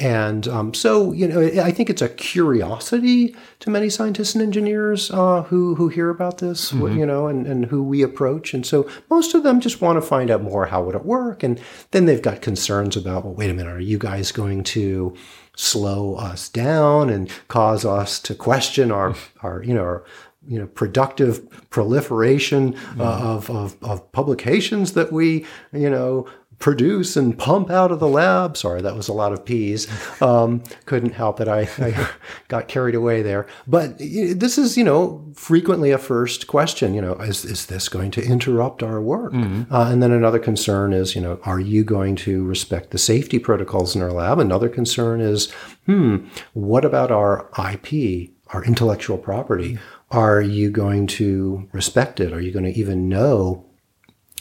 And 0.00 0.48
um, 0.48 0.72
so, 0.72 1.12
you 1.12 1.28
know, 1.28 1.42
I 1.62 1.70
think 1.70 1.90
it's 1.90 2.00
a 2.00 2.08
curiosity 2.08 3.36
to 3.58 3.68
many 3.68 3.90
scientists 3.90 4.34
and 4.34 4.42
engineers 4.42 5.10
uh, 5.10 5.42
who 5.42 5.74
who 5.74 5.88
hear 5.88 6.08
about 6.08 6.38
this, 6.38 6.72
mm-hmm. 6.72 6.98
you 6.98 7.04
know, 7.04 7.28
and, 7.28 7.46
and 7.46 7.66
who 7.66 7.82
we 7.82 8.02
approach. 8.02 8.54
And 8.54 8.64
so, 8.64 8.88
most 9.10 9.34
of 9.34 9.42
them 9.42 9.60
just 9.60 9.82
want 9.82 9.98
to 9.98 10.02
find 10.02 10.30
out 10.30 10.42
more. 10.42 10.64
How 10.66 10.82
would 10.82 10.94
it 10.94 11.04
work? 11.04 11.42
And 11.42 11.60
then 11.90 12.06
they've 12.06 12.22
got 12.22 12.40
concerns 12.40 12.96
about, 12.96 13.26
well, 13.26 13.34
wait 13.34 13.50
a 13.50 13.54
minute, 13.54 13.70
are 13.70 13.78
you 13.78 13.98
guys 13.98 14.32
going 14.32 14.64
to 14.64 15.14
slow 15.54 16.14
us 16.14 16.48
down 16.48 17.10
and 17.10 17.30
cause 17.48 17.84
us 17.84 18.18
to 18.20 18.34
question 18.34 18.90
our, 18.90 19.14
our 19.42 19.62
you 19.62 19.74
know, 19.74 19.82
our, 19.82 20.04
you 20.48 20.58
know, 20.58 20.66
productive 20.66 21.46
proliferation 21.68 22.74
uh, 22.98 23.04
of, 23.04 23.50
of, 23.50 23.76
of 23.82 24.10
publications 24.12 24.94
that 24.94 25.12
we, 25.12 25.44
you 25.72 25.90
know, 25.90 26.26
produce 26.60 27.16
and 27.16 27.36
pump 27.38 27.70
out 27.70 27.90
of 27.90 27.98
the 27.98 28.06
lab. 28.06 28.54
Sorry, 28.54 28.82
that 28.82 28.94
was 28.94 29.08
a 29.08 29.14
lot 29.14 29.32
of 29.32 29.44
P's. 29.44 29.88
Um, 30.22 30.62
couldn't 30.84 31.12
help 31.12 31.40
it. 31.40 31.48
I, 31.48 31.68
I, 31.78 32.08
got 32.48 32.68
carried 32.68 32.94
away 32.94 33.22
there. 33.22 33.46
But 33.66 33.98
this 33.98 34.58
is, 34.58 34.76
you 34.76 34.84
know, 34.84 35.26
frequently 35.34 35.90
a 35.90 35.98
first 35.98 36.46
question. 36.46 36.94
You 36.94 37.00
know, 37.00 37.14
is 37.14 37.44
is 37.44 37.66
this 37.66 37.88
going 37.88 38.10
to 38.12 38.22
interrupt 38.22 38.82
our 38.82 39.00
work? 39.00 39.32
Mm-hmm. 39.32 39.74
Uh, 39.74 39.90
and 39.90 40.02
then 40.02 40.12
another 40.12 40.38
concern 40.38 40.92
is, 40.92 41.16
you 41.16 41.22
know, 41.22 41.40
are 41.44 41.58
you 41.58 41.82
going 41.82 42.14
to 42.16 42.44
respect 42.44 42.90
the 42.90 42.98
safety 42.98 43.38
protocols 43.38 43.96
in 43.96 44.02
our 44.02 44.12
lab? 44.12 44.38
Another 44.38 44.68
concern 44.68 45.20
is, 45.20 45.50
hmm, 45.86 46.28
what 46.52 46.84
about 46.84 47.10
our 47.10 47.48
IP, 47.58 48.30
our 48.48 48.62
intellectual 48.64 49.16
property? 49.16 49.78
Are 50.10 50.42
you 50.42 50.70
going 50.70 51.06
to 51.06 51.68
respect 51.72 52.20
it? 52.20 52.32
Are 52.34 52.40
you 52.40 52.52
going 52.52 52.64
to 52.66 52.78
even 52.78 53.08
know 53.08 53.64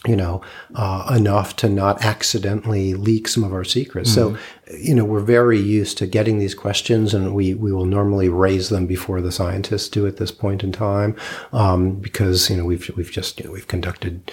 you 0.08 0.16
know, 0.16 0.42
uh, 0.76 1.14
enough 1.16 1.56
to 1.58 1.68
not 1.68 2.04
accidentally 2.04 2.94
leak 2.94 3.28
some 3.28 3.44
of 3.44 3.52
our 3.52 3.66
secrets. 3.66 4.16
Mm-hmm. 4.16 4.36
So, 4.36 4.78
you 4.78 4.96
know, 4.96 5.04
we're 5.04 5.20
very 5.20 5.60
used 5.60 5.98
to 5.98 6.08
getting 6.08 6.40
these 6.40 6.56
questions, 6.56 7.14
and 7.14 7.36
we 7.36 7.54
we 7.54 7.74
will 7.74 7.86
normally 7.86 8.30
raise 8.30 8.70
them 8.70 8.88
before 8.88 9.22
the 9.22 9.32
scientists 9.32 9.90
do 9.90 10.08
at 10.08 10.18
this 10.18 10.32
point 10.32 10.64
in 10.64 10.72
time, 10.72 11.16
um, 11.52 11.96
because 11.96 12.50
you 12.50 12.56
know 12.56 12.66
we've 12.66 12.90
we've 12.96 13.12
just 13.12 13.40
you 13.40 13.46
know, 13.46 13.52
we've 13.52 13.68
conducted 13.68 14.32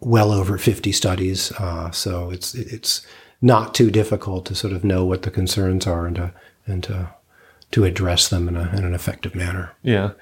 well 0.00 0.32
over 0.32 0.56
fifty 0.56 0.92
studies, 0.92 1.52
uh, 1.52 1.90
so 1.90 2.30
it's 2.30 2.54
it's 2.54 3.06
not 3.42 3.74
too 3.74 3.90
difficult 3.90 4.46
to 4.46 4.54
sort 4.54 4.72
of 4.72 4.84
know 4.84 5.04
what 5.04 5.22
the 5.22 5.30
concerns 5.30 5.86
are 5.86 6.06
and 6.06 6.16
to 6.16 6.32
and 6.66 6.82
to 6.84 7.10
to 7.72 7.84
address 7.84 8.28
them 8.28 8.48
in, 8.48 8.56
a, 8.56 8.70
in 8.74 8.84
an 8.84 8.94
effective 8.94 9.34
manner. 9.34 9.72
Yeah. 9.82 10.12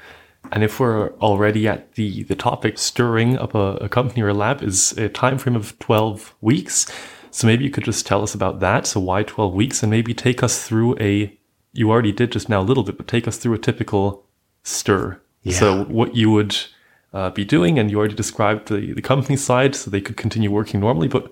And 0.50 0.64
if 0.64 0.80
we're 0.80 1.12
already 1.14 1.68
at 1.68 1.92
the, 1.94 2.24
the 2.24 2.34
topic, 2.34 2.78
stirring 2.78 3.38
up 3.38 3.54
a, 3.54 3.76
a 3.76 3.88
company 3.88 4.22
or 4.22 4.28
a 4.28 4.34
lab 4.34 4.62
is 4.62 4.92
a 4.98 5.08
time 5.08 5.38
frame 5.38 5.56
of 5.56 5.78
12 5.78 6.34
weeks. 6.40 6.92
So 7.30 7.46
maybe 7.46 7.64
you 7.64 7.70
could 7.70 7.84
just 7.84 8.06
tell 8.06 8.22
us 8.22 8.34
about 8.34 8.60
that. 8.60 8.86
So 8.86 9.00
why 9.00 9.22
12 9.22 9.54
weeks? 9.54 9.82
And 9.82 9.90
maybe 9.90 10.12
take 10.12 10.42
us 10.42 10.66
through 10.66 10.98
a, 10.98 11.38
you 11.72 11.90
already 11.90 12.12
did 12.12 12.32
just 12.32 12.48
now 12.48 12.60
a 12.60 12.64
little 12.64 12.82
bit, 12.82 12.96
but 12.96 13.08
take 13.08 13.26
us 13.28 13.38
through 13.38 13.54
a 13.54 13.58
typical 13.58 14.26
stir. 14.62 15.20
Yeah. 15.42 15.58
So 15.58 15.84
what 15.84 16.14
you 16.14 16.30
would 16.30 16.56
uh, 17.12 17.30
be 17.30 17.44
doing, 17.44 17.78
and 17.78 17.90
you 17.90 17.98
already 17.98 18.14
described 18.14 18.68
the, 18.68 18.92
the 18.92 19.02
company 19.02 19.36
side, 19.36 19.74
so 19.74 19.90
they 19.90 20.00
could 20.00 20.16
continue 20.16 20.50
working 20.50 20.80
normally. 20.80 21.08
But 21.08 21.30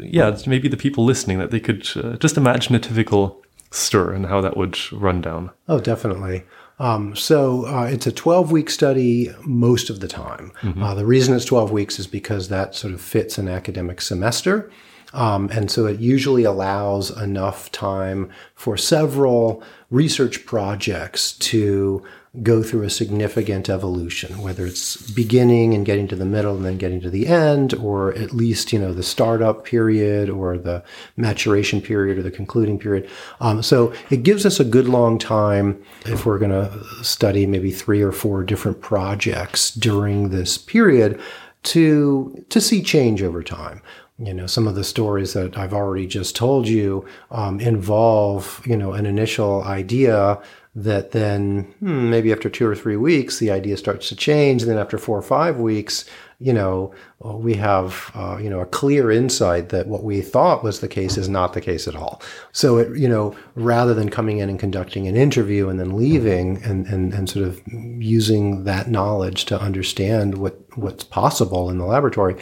yeah, 0.00 0.36
maybe 0.46 0.68
the 0.68 0.76
people 0.76 1.04
listening 1.04 1.38
that 1.38 1.50
they 1.50 1.60
could 1.60 1.88
uh, 1.96 2.16
just 2.16 2.36
imagine 2.36 2.74
a 2.74 2.78
typical 2.78 3.42
stir 3.70 4.12
and 4.12 4.26
how 4.26 4.40
that 4.40 4.56
would 4.56 4.78
run 4.92 5.20
down. 5.20 5.50
Oh, 5.68 5.80
definitely. 5.80 6.44
Um, 6.80 7.14
so 7.14 7.66
uh, 7.66 7.84
it's 7.84 8.06
a 8.06 8.12
12 8.12 8.50
week 8.50 8.70
study 8.70 9.30
most 9.44 9.90
of 9.90 10.00
the 10.00 10.08
time. 10.08 10.50
Mm-hmm. 10.62 10.82
Uh, 10.82 10.94
the 10.94 11.04
reason 11.04 11.36
it's 11.36 11.44
12 11.44 11.70
weeks 11.70 11.98
is 11.98 12.06
because 12.06 12.48
that 12.48 12.74
sort 12.74 12.94
of 12.94 13.02
fits 13.02 13.36
an 13.36 13.48
academic 13.48 14.00
semester. 14.00 14.70
Um, 15.12 15.50
and 15.52 15.70
so 15.70 15.86
it 15.86 16.00
usually 16.00 16.44
allows 16.44 17.10
enough 17.20 17.70
time 17.70 18.30
for 18.54 18.76
several 18.76 19.62
research 19.90 20.46
projects 20.46 21.32
to 21.32 22.02
go 22.42 22.62
through 22.62 22.84
a 22.84 22.90
significant 22.90 23.68
evolution, 23.68 24.40
whether 24.40 24.64
it's 24.64 25.10
beginning 25.10 25.74
and 25.74 25.84
getting 25.84 26.06
to 26.06 26.14
the 26.14 26.24
middle 26.24 26.54
and 26.54 26.64
then 26.64 26.78
getting 26.78 27.00
to 27.00 27.10
the 27.10 27.26
end, 27.26 27.74
or 27.74 28.12
at 28.14 28.32
least, 28.32 28.72
you 28.72 28.78
know, 28.78 28.94
the 28.94 29.02
startup 29.02 29.64
period 29.64 30.30
or 30.30 30.56
the 30.56 30.82
maturation 31.16 31.82
period 31.82 32.16
or 32.18 32.22
the 32.22 32.30
concluding 32.30 32.78
period. 32.78 33.08
Um, 33.40 33.64
so 33.64 33.92
it 34.10 34.22
gives 34.22 34.46
us 34.46 34.60
a 34.60 34.64
good 34.64 34.88
long 34.88 35.18
time 35.18 35.82
if 36.06 36.24
we're 36.24 36.38
going 36.38 36.52
to 36.52 36.84
study 37.02 37.46
maybe 37.46 37.72
three 37.72 38.00
or 38.00 38.12
four 38.12 38.44
different 38.44 38.80
projects 38.80 39.72
during 39.72 40.28
this 40.28 40.56
period 40.56 41.20
to, 41.64 42.44
to 42.48 42.60
see 42.60 42.80
change 42.80 43.22
over 43.22 43.42
time 43.42 43.82
you 44.20 44.34
know 44.34 44.46
some 44.46 44.68
of 44.68 44.74
the 44.74 44.84
stories 44.84 45.32
that 45.32 45.56
i've 45.56 45.72
already 45.72 46.06
just 46.06 46.36
told 46.36 46.68
you 46.68 47.06
um, 47.30 47.58
involve 47.58 48.62
you 48.66 48.76
know 48.76 48.92
an 48.92 49.06
initial 49.06 49.64
idea 49.64 50.38
that 50.74 51.10
then 51.10 51.62
hmm, 51.80 52.10
maybe 52.10 52.32
after 52.32 52.48
two 52.48 52.66
or 52.66 52.76
three 52.76 52.96
weeks 52.96 53.38
the 53.38 53.50
idea 53.50 53.76
starts 53.76 54.08
to 54.08 54.16
change. 54.16 54.62
And 54.62 54.70
then 54.70 54.78
after 54.78 54.98
four 54.98 55.18
or 55.18 55.22
five 55.22 55.58
weeks 55.58 56.04
you 56.40 56.54
know 56.54 56.92
we 57.22 57.54
have 57.54 58.10
uh, 58.14 58.38
you 58.40 58.48
know 58.48 58.60
a 58.60 58.66
clear 58.66 59.10
insight 59.10 59.68
that 59.68 59.86
what 59.86 60.02
we 60.02 60.22
thought 60.22 60.64
was 60.64 60.80
the 60.80 60.88
case 60.88 61.18
is 61.18 61.28
not 61.28 61.52
the 61.52 61.60
case 61.60 61.86
at 61.86 61.94
all. 61.94 62.20
So 62.52 62.78
it 62.78 62.98
you 62.98 63.08
know 63.08 63.36
rather 63.54 63.94
than 63.94 64.08
coming 64.08 64.38
in 64.38 64.48
and 64.48 64.58
conducting 64.58 65.06
an 65.06 65.16
interview 65.16 65.68
and 65.68 65.78
then 65.78 65.96
leaving 65.96 66.62
and 66.64 66.86
and, 66.86 67.12
and 67.12 67.28
sort 67.28 67.46
of 67.46 67.60
using 67.68 68.64
that 68.64 68.88
knowledge 68.88 69.44
to 69.46 69.60
understand 69.60 70.38
what 70.38 70.58
what's 70.76 71.04
possible 71.04 71.68
in 71.68 71.78
the 71.78 71.84
laboratory 71.84 72.36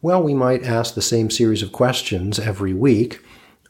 well 0.00 0.22
we 0.22 0.34
might 0.34 0.62
ask 0.62 0.94
the 0.94 1.02
same 1.02 1.30
series 1.30 1.62
of 1.62 1.72
questions 1.72 2.38
every 2.38 2.72
week 2.72 3.20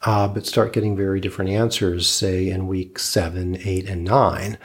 uh, 0.03 0.27
but 0.27 0.45
start 0.45 0.73
getting 0.73 0.95
very 0.95 1.19
different 1.19 1.51
answers, 1.51 2.09
say 2.09 2.49
in 2.49 2.67
week 2.67 2.99
seven, 2.99 3.57
eight, 3.63 3.87
and 3.87 4.03
nine. 4.03 4.57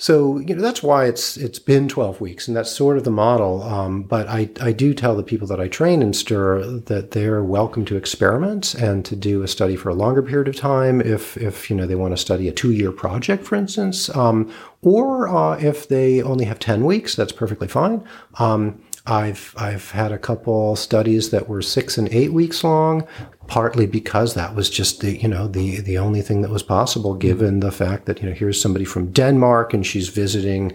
So 0.00 0.38
you 0.38 0.54
know 0.54 0.62
that's 0.62 0.80
why 0.80 1.06
it's 1.06 1.36
it's 1.36 1.58
been 1.58 1.88
12 1.88 2.20
weeks, 2.20 2.46
and 2.46 2.56
that's 2.56 2.70
sort 2.70 2.96
of 2.96 3.02
the 3.02 3.10
model. 3.10 3.64
Um, 3.64 4.04
but 4.04 4.28
I 4.28 4.48
I 4.60 4.70
do 4.70 4.94
tell 4.94 5.16
the 5.16 5.24
people 5.24 5.48
that 5.48 5.58
I 5.58 5.66
train 5.66 6.02
in 6.02 6.12
STIR 6.12 6.62
that 6.86 7.10
they're 7.10 7.42
welcome 7.42 7.84
to 7.86 7.96
experiment 7.96 8.74
and 8.74 9.04
to 9.04 9.16
do 9.16 9.42
a 9.42 9.48
study 9.48 9.74
for 9.74 9.88
a 9.88 9.94
longer 9.94 10.22
period 10.22 10.46
of 10.46 10.54
time 10.54 11.00
if 11.00 11.36
if 11.36 11.68
you 11.68 11.74
know 11.74 11.84
they 11.84 11.96
want 11.96 12.12
to 12.12 12.16
study 12.16 12.46
a 12.46 12.52
two 12.52 12.70
year 12.70 12.92
project, 12.92 13.44
for 13.44 13.56
instance, 13.56 14.08
um, 14.14 14.52
or 14.82 15.28
uh, 15.28 15.58
if 15.58 15.88
they 15.88 16.22
only 16.22 16.44
have 16.44 16.60
10 16.60 16.84
weeks, 16.84 17.16
that's 17.16 17.32
perfectly 17.32 17.66
fine. 17.66 18.04
Um, 18.38 18.80
I've 19.08 19.54
I've 19.56 19.90
had 19.90 20.12
a 20.12 20.18
couple 20.18 20.76
studies 20.76 21.30
that 21.30 21.48
were 21.48 21.62
six 21.62 21.96
and 21.96 22.08
eight 22.10 22.32
weeks 22.32 22.62
long, 22.62 23.06
partly 23.46 23.86
because 23.86 24.34
that 24.34 24.54
was 24.54 24.68
just 24.68 25.00
the 25.00 25.16
you 25.16 25.28
know 25.28 25.48
the 25.48 25.80
the 25.80 25.96
only 25.96 26.20
thing 26.20 26.42
that 26.42 26.50
was 26.50 26.62
possible 26.62 27.14
given 27.14 27.60
the 27.60 27.72
fact 27.72 28.04
that 28.04 28.20
you 28.20 28.28
know 28.28 28.34
here's 28.34 28.60
somebody 28.60 28.84
from 28.84 29.10
Denmark 29.10 29.72
and 29.72 29.86
she's 29.86 30.08
visiting, 30.08 30.72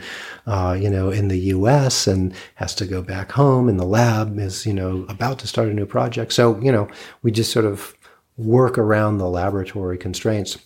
uh, 0.47 0.75
you 0.79 0.89
know, 0.89 1.11
in 1.11 1.27
the 1.27 1.39
U.S. 1.39 2.07
and 2.07 2.33
has 2.55 2.73
to 2.75 2.87
go 2.87 3.03
back 3.03 3.31
home, 3.33 3.69
and 3.69 3.79
the 3.79 3.85
lab 3.85 4.39
is 4.39 4.65
you 4.65 4.73
know 4.73 5.05
about 5.09 5.37
to 5.39 5.47
start 5.47 5.69
a 5.69 5.73
new 5.73 5.85
project. 5.85 6.33
So 6.33 6.59
you 6.59 6.71
know 6.71 6.87
we 7.21 7.31
just 7.31 7.51
sort 7.51 7.65
of 7.65 7.93
work 8.35 8.79
around 8.79 9.19
the 9.19 9.29
laboratory 9.29 9.99
constraints, 9.99 10.57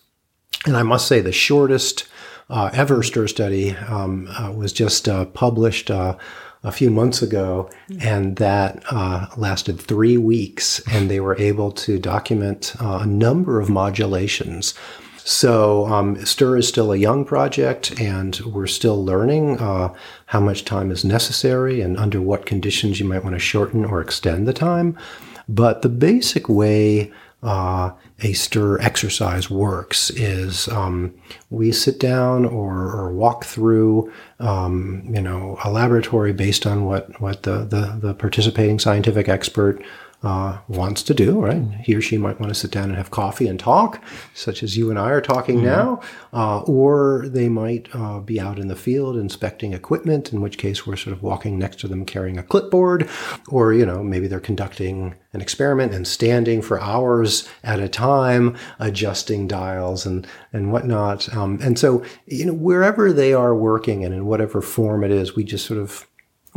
and 0.65 0.77
I 0.77 0.83
must 0.83 1.05
say 1.05 1.19
the 1.19 1.33
shortest 1.33 2.07
uh, 2.49 2.69
ever 2.71 3.03
STIR 3.03 3.27
study 3.27 3.75
um, 3.75 4.27
uh, 4.29 4.51
was 4.51 4.71
just 4.71 5.09
uh, 5.09 5.25
published 5.25 5.91
uh, 5.91 6.15
a 6.67 6.71
few 6.71 6.91
months 6.91 7.21
ago, 7.21 7.69
and 8.01 8.35
that 8.35 8.83
uh, 8.91 9.27
lasted 9.37 9.79
three 9.79 10.17
weeks, 10.17 10.81
and 10.91 11.09
they 11.09 11.19
were 11.19 11.37
able 11.39 11.71
to 11.71 11.97
document 11.97 12.73
uh, 12.81 12.99
a 13.01 13.05
number 13.07 13.59
of 13.59 13.69
modulations. 13.69 14.73
So 15.27 15.85
um, 15.87 16.23
STIR 16.25 16.57
is 16.57 16.67
still 16.67 16.91
a 16.91 16.97
young 16.97 17.25
project, 17.25 17.99
and 17.99 18.39
we're 18.45 18.67
still 18.67 19.03
learning 19.03 19.59
uh, 19.59 19.93
how 20.27 20.39
much 20.39 20.63
time 20.63 20.91
is 20.91 21.03
necessary 21.03 21.81
and 21.81 21.97
under 21.97 22.21
what 22.21 22.45
conditions 22.45 22.99
you 22.99 23.05
might 23.05 23.23
want 23.23 23.35
to 23.35 23.39
shorten 23.39 23.83
or 23.83 23.99
extend 23.99 24.47
the 24.47 24.53
time. 24.53 24.97
But 25.49 25.81
the 25.81 25.89
basic 25.89 26.47
way 26.49 27.11
uh, 27.43 27.91
a 28.23 28.33
STIR 28.33 28.79
exercise 28.81 29.49
works 29.49 30.09
is 30.09 30.67
um, 30.69 31.13
we 31.51 31.71
sit 31.71 31.99
down 31.99 32.45
or, 32.45 32.73
or 32.75 33.11
walk 33.11 33.45
through 33.45 34.11
um, 34.39 35.03
you 35.07 35.21
know 35.21 35.57
a 35.63 35.71
laboratory 35.71 36.33
based 36.33 36.65
on 36.65 36.85
what 36.85 37.21
what 37.21 37.43
the, 37.43 37.59
the, 37.59 37.97
the 38.01 38.13
participating 38.15 38.79
scientific 38.79 39.29
expert 39.29 39.83
uh, 40.23 40.57
wants 40.67 41.03
to 41.03 41.13
do, 41.13 41.39
right? 41.39 41.61
He 41.83 41.93
or 41.95 42.01
she 42.01 42.17
might 42.17 42.39
want 42.39 42.51
to 42.51 42.59
sit 42.59 42.71
down 42.71 42.85
and 42.85 42.95
have 42.95 43.11
coffee 43.11 43.47
and 43.47 43.59
talk, 43.59 44.03
such 44.33 44.63
as 44.63 44.75
you 44.75 44.89
and 44.89 44.97
I 44.97 45.11
are 45.11 45.21
talking 45.21 45.57
mm-hmm. 45.57 45.65
now, 45.65 46.01
uh, 46.33 46.61
or 46.61 47.27
they 47.27 47.49
might 47.49 47.87
uh, 47.93 48.19
be 48.19 48.39
out 48.39 48.57
in 48.57 48.67
the 48.67 48.75
field 48.75 49.15
inspecting 49.15 49.73
equipment, 49.73 50.33
in 50.33 50.41
which 50.41 50.57
case 50.57 50.87
we're 50.87 50.95
sort 50.95 51.15
of 51.15 51.21
walking 51.21 51.59
next 51.59 51.79
to 51.81 51.87
them 51.87 52.03
carrying 52.03 52.39
a 52.39 52.43
clipboard, 52.43 53.07
or, 53.49 53.73
you 53.73 53.85
know, 53.85 54.03
maybe 54.03 54.27
they're 54.27 54.39
conducting 54.39 55.13
an 55.33 55.41
experiment 55.41 55.93
and 55.93 56.07
standing 56.07 56.63
for 56.63 56.81
hours 56.81 57.47
at 57.63 57.79
a 57.79 57.87
time, 57.87 58.57
adjusting 58.79 59.47
dials 59.47 60.05
and, 60.05 60.25
and 60.51 60.71
whatnot. 60.71 61.31
Um, 61.35 61.59
and 61.61 61.77
so, 61.77 62.03
you 62.25 62.45
know, 62.45 62.53
wherever 62.53 63.13
they 63.13 63.33
are 63.33 63.55
working 63.55 64.03
and 64.03 64.15
in 64.15 64.25
whatever 64.25 64.61
form 64.61 65.03
it 65.03 65.11
is, 65.11 65.35
we 65.35 65.43
just 65.43 65.67
sort 65.67 65.79
of 65.79 66.07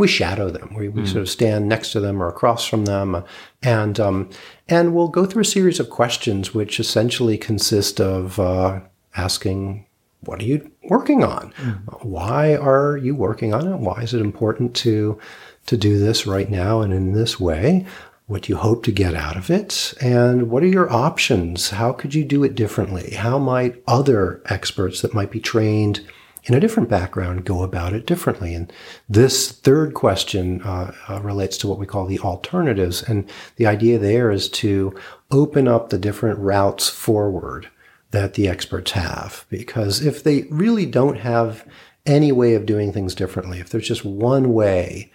we 0.00 0.08
shadow 0.08 0.50
them. 0.50 0.74
We, 0.74 0.88
we 0.88 1.02
mm. 1.02 1.06
sort 1.06 1.22
of 1.22 1.28
stand 1.28 1.68
next 1.68 1.92
to 1.92 2.00
them 2.00 2.22
or 2.22 2.28
across 2.28 2.66
from 2.66 2.86
them, 2.86 3.24
and 3.62 4.00
um, 4.00 4.30
and 4.68 4.94
we'll 4.94 5.08
go 5.08 5.26
through 5.26 5.42
a 5.42 5.46
series 5.46 5.78
of 5.78 5.90
questions 5.90 6.54
which 6.54 6.80
essentially 6.80 7.38
consist 7.38 8.00
of 8.00 8.40
uh, 8.40 8.80
asking, 9.16 9.86
"What 10.20 10.40
are 10.40 10.46
you 10.46 10.70
working 10.84 11.22
on? 11.22 11.52
Mm. 11.58 12.04
Why 12.04 12.56
are 12.56 12.96
you 12.96 13.14
working 13.14 13.54
on 13.54 13.66
it? 13.68 13.76
Why 13.78 14.02
is 14.02 14.14
it 14.14 14.20
important 14.20 14.74
to 14.76 15.18
to 15.66 15.76
do 15.76 15.98
this 15.98 16.26
right 16.26 16.50
now 16.50 16.80
and 16.80 16.92
in 16.92 17.12
this 17.12 17.38
way?" 17.38 17.86
What 18.26 18.42
do 18.42 18.52
you 18.52 18.58
hope 18.58 18.84
to 18.84 18.92
get 18.92 19.16
out 19.16 19.36
of 19.36 19.50
it? 19.50 19.92
And 20.00 20.50
what 20.50 20.62
are 20.62 20.68
your 20.68 20.88
options? 20.88 21.70
How 21.70 21.92
could 21.92 22.14
you 22.14 22.24
do 22.24 22.44
it 22.44 22.54
differently? 22.54 23.14
How 23.14 23.38
might 23.38 23.82
other 23.88 24.40
experts 24.46 25.02
that 25.02 25.12
might 25.12 25.32
be 25.32 25.40
trained 25.40 26.06
in 26.44 26.54
a 26.54 26.60
different 26.60 26.88
background 26.88 27.44
go 27.44 27.62
about 27.62 27.92
it 27.92 28.06
differently. 28.06 28.54
And 28.54 28.72
this 29.08 29.52
third 29.52 29.94
question 29.94 30.62
uh, 30.62 30.92
uh, 31.08 31.20
relates 31.20 31.58
to 31.58 31.68
what 31.68 31.78
we 31.78 31.86
call 31.86 32.06
the 32.06 32.20
alternatives. 32.20 33.02
And 33.02 33.28
the 33.56 33.66
idea 33.66 33.98
there 33.98 34.30
is 34.30 34.48
to 34.50 34.94
open 35.30 35.68
up 35.68 35.90
the 35.90 35.98
different 35.98 36.38
routes 36.38 36.88
forward 36.88 37.68
that 38.10 38.34
the 38.34 38.48
experts 38.48 38.92
have. 38.92 39.44
Because 39.48 40.04
if 40.04 40.22
they 40.22 40.42
really 40.50 40.86
don't 40.86 41.18
have 41.18 41.66
any 42.06 42.32
way 42.32 42.54
of 42.54 42.66
doing 42.66 42.92
things 42.92 43.14
differently, 43.14 43.60
if 43.60 43.70
there's 43.70 43.88
just 43.88 44.04
one 44.04 44.52
way 44.52 45.12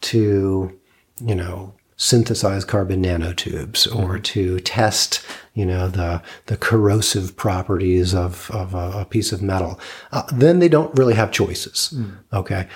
to, 0.00 0.78
you 1.20 1.34
know, 1.34 1.74
synthesize 1.98 2.64
carbon 2.64 3.04
nanotubes 3.04 3.86
or 3.88 4.14
mm-hmm. 4.14 4.22
to 4.22 4.60
test, 4.60 5.20
you 5.52 5.66
know, 5.66 5.88
the, 5.88 6.22
the 6.46 6.56
corrosive 6.56 7.36
properties 7.36 8.14
of, 8.14 8.50
of 8.52 8.72
a, 8.72 9.00
a 9.00 9.04
piece 9.04 9.32
of 9.32 9.42
metal, 9.42 9.78
uh, 10.12 10.22
then 10.32 10.60
they 10.60 10.68
don't 10.68 10.96
really 10.96 11.14
have 11.14 11.32
choices. 11.32 11.92
Mm. 11.94 12.18
Okay. 12.32 12.68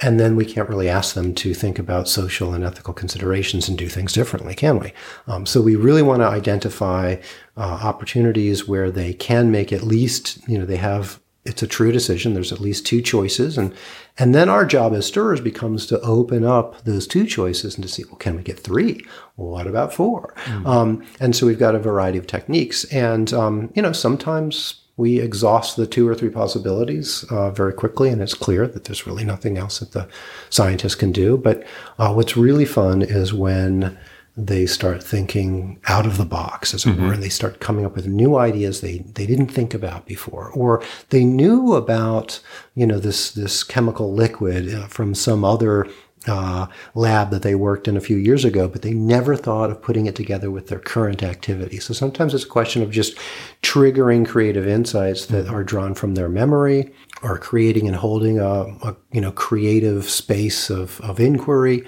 And 0.00 0.20
then 0.20 0.36
we 0.36 0.44
can't 0.44 0.68
really 0.68 0.88
ask 0.88 1.16
them 1.16 1.34
to 1.34 1.54
think 1.54 1.80
about 1.80 2.06
social 2.06 2.54
and 2.54 2.62
ethical 2.62 2.94
considerations 2.94 3.68
and 3.68 3.76
do 3.76 3.88
things 3.88 4.12
differently, 4.12 4.54
can 4.54 4.78
we? 4.78 4.92
Um, 5.26 5.44
so 5.44 5.60
we 5.60 5.74
really 5.74 6.02
want 6.02 6.22
to 6.22 6.28
identify 6.28 7.16
uh, 7.56 7.60
opportunities 7.60 8.68
where 8.68 8.92
they 8.92 9.12
can 9.12 9.50
make 9.50 9.72
at 9.72 9.82
least, 9.82 10.38
you 10.48 10.56
know, 10.56 10.64
they 10.64 10.76
have 10.76 11.20
it's 11.44 11.62
a 11.62 11.66
true 11.66 11.90
decision. 11.90 12.34
There's 12.34 12.52
at 12.52 12.60
least 12.60 12.86
two 12.86 13.00
choices. 13.00 13.56
And, 13.56 13.74
and 14.18 14.34
then 14.34 14.48
our 14.48 14.64
job 14.64 14.94
as 14.94 15.06
stirrers 15.06 15.40
becomes 15.40 15.86
to 15.86 16.00
open 16.00 16.44
up 16.44 16.82
those 16.84 17.06
two 17.06 17.26
choices 17.26 17.74
and 17.74 17.82
to 17.82 17.88
see, 17.88 18.04
well, 18.04 18.16
can 18.16 18.36
we 18.36 18.42
get 18.42 18.58
three? 18.58 19.04
Well, 19.36 19.48
what 19.48 19.66
about 19.66 19.92
4 19.92 20.34
mm-hmm. 20.36 20.66
um, 20.66 21.06
and 21.20 21.34
so 21.34 21.46
we've 21.46 21.58
got 21.58 21.74
a 21.74 21.78
variety 21.78 22.18
of 22.18 22.26
techniques. 22.26 22.84
And, 22.84 23.32
um, 23.32 23.70
you 23.74 23.82
know, 23.82 23.92
sometimes 23.92 24.82
we 24.96 25.20
exhaust 25.20 25.76
the 25.76 25.86
two 25.86 26.08
or 26.08 26.14
three 26.14 26.28
possibilities 26.28 27.24
uh, 27.30 27.50
very 27.50 27.72
quickly, 27.72 28.08
and 28.10 28.20
it's 28.20 28.34
clear 28.34 28.66
that 28.66 28.84
there's 28.84 29.06
really 29.06 29.24
nothing 29.24 29.56
else 29.56 29.78
that 29.78 29.92
the 29.92 30.08
scientists 30.50 30.96
can 30.96 31.12
do. 31.12 31.38
But 31.38 31.64
uh, 32.00 32.12
what's 32.12 32.36
really 32.36 32.64
fun 32.64 33.02
is 33.02 33.32
when 33.32 33.96
they 34.38 34.66
start 34.66 35.02
thinking 35.02 35.80
out 35.88 36.06
of 36.06 36.16
the 36.16 36.24
box, 36.24 36.72
as 36.72 36.86
it 36.86 36.90
mm-hmm. 36.90 37.06
were, 37.06 37.12
and 37.12 37.22
they 37.22 37.28
start 37.28 37.58
coming 37.58 37.84
up 37.84 37.96
with 37.96 38.06
new 38.06 38.36
ideas 38.36 38.80
they, 38.80 38.98
they 38.98 39.26
didn't 39.26 39.48
think 39.48 39.74
about 39.74 40.06
before, 40.06 40.50
or 40.52 40.80
they 41.10 41.24
knew 41.24 41.74
about 41.74 42.40
you 42.76 42.86
know 42.86 43.00
this 43.00 43.32
this 43.32 43.64
chemical 43.64 44.14
liquid 44.14 44.72
uh, 44.72 44.86
from 44.86 45.12
some 45.12 45.44
other 45.44 45.88
uh, 46.28 46.66
lab 46.94 47.30
that 47.30 47.42
they 47.42 47.56
worked 47.56 47.88
in 47.88 47.96
a 47.96 48.00
few 48.00 48.16
years 48.16 48.44
ago, 48.44 48.68
but 48.68 48.82
they 48.82 48.92
never 48.92 49.34
thought 49.34 49.70
of 49.70 49.82
putting 49.82 50.06
it 50.06 50.14
together 50.14 50.52
with 50.52 50.68
their 50.68 50.78
current 50.78 51.22
activity. 51.22 51.80
So 51.80 51.92
sometimes 51.92 52.32
it's 52.32 52.44
a 52.44 52.48
question 52.48 52.82
of 52.82 52.92
just 52.92 53.16
triggering 53.62 54.26
creative 54.26 54.68
insights 54.68 55.26
that 55.26 55.46
mm-hmm. 55.46 55.54
are 55.54 55.64
drawn 55.64 55.94
from 55.94 56.14
their 56.14 56.28
memory, 56.28 56.92
or 57.24 57.38
creating 57.38 57.88
and 57.88 57.96
holding 57.96 58.38
a, 58.38 58.66
a 58.82 58.96
you 59.10 59.20
know 59.20 59.32
creative 59.32 60.08
space 60.08 60.70
of 60.70 61.00
of 61.00 61.18
inquiry. 61.18 61.84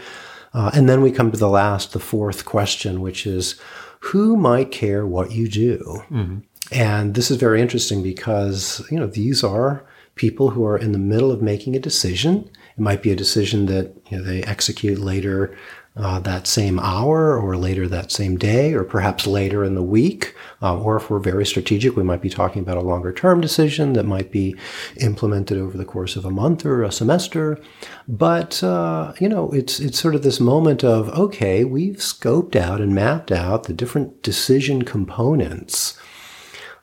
Uh, 0.53 0.71
and 0.75 0.89
then 0.89 1.01
we 1.01 1.13
come 1.13 1.31
to 1.31 1.39
the 1.39 1.49
last, 1.49 1.93
the 1.93 2.01
fourth 2.01 2.45
question, 2.45 3.01
which 3.01 3.27
is 3.27 3.61
who 4.01 4.37
might 4.37 4.71
care 4.71 5.07
what 5.07 5.33
you 5.33 5.49
do? 5.49 6.03
Mm-hmm. 6.11 6.39
And 6.73 7.15
this 7.15 7.31
is 7.31 7.37
very 7.37 7.61
interesting 7.61 8.03
because, 8.03 8.85
you 8.91 8.99
know, 8.99 9.07
these 9.07 9.45
are 9.45 9.85
people 10.21 10.51
who 10.51 10.67
are 10.67 10.77
in 10.77 10.93
the 10.93 10.99
middle 10.99 11.33
of 11.33 11.41
making 11.41 11.75
a 11.75 11.81
decision. 11.81 12.47
It 12.77 12.81
might 12.81 13.03
be 13.03 13.11
a 13.11 13.17
decision 13.17 13.65
that 13.67 13.97
you 14.11 14.19
know, 14.19 14.23
they 14.23 14.43
execute 14.43 14.99
later 14.99 15.57
uh, 15.97 16.21
that 16.21 16.47
same 16.47 16.79
hour 16.79 17.39
or 17.39 17.57
later 17.57 17.89
that 17.89 18.13
same 18.13 18.37
day 18.37 18.75
or 18.75 18.85
perhaps 18.85 19.27
later 19.27 19.65
in 19.65 19.75
the 19.75 19.83
week. 19.83 20.35
Uh, 20.61 20.79
or 20.79 20.97
if 20.97 21.09
we're 21.09 21.19
very 21.19 21.47
strategic, 21.47 21.97
we 21.97 22.03
might 22.03 22.21
be 22.21 22.29
talking 22.29 22.61
about 22.61 22.77
a 22.77 22.83
longer 22.83 23.15
term 23.15 23.41
decision 23.41 23.95
that 23.95 24.05
might 24.05 24.31
be 24.31 24.55
implemented 24.99 25.57
over 25.57 25.79
the 25.79 25.87
course 25.87 26.17
of 26.17 26.27
a 26.27 26.31
month 26.31 26.67
or 26.67 26.83
a 26.83 26.93
semester. 26.93 27.59
But, 28.07 28.63
uh, 28.63 29.15
you 29.21 29.29
know, 29.29 29.51
it's, 29.53 29.81
it's 29.81 29.99
sort 29.99 30.15
of 30.15 30.23
this 30.23 30.39
moment 30.39 30.85
of, 30.85 31.09
okay, 31.19 31.65
we've 31.65 31.97
scoped 31.97 32.57
out 32.57 32.83
and 32.83 32.95
mapped 32.95 33.33
out 33.33 33.65
the 33.65 33.73
different 33.73 34.23
decision 34.23 34.83
components 34.83 35.99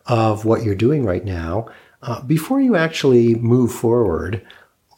of 0.07 0.43
what 0.43 0.63
you're 0.63 0.73
doing 0.73 1.05
right 1.05 1.23
now. 1.23 1.67
Uh, 2.01 2.21
before 2.21 2.61
you 2.61 2.75
actually 2.75 3.35
move 3.35 3.71
forward, 3.71 4.45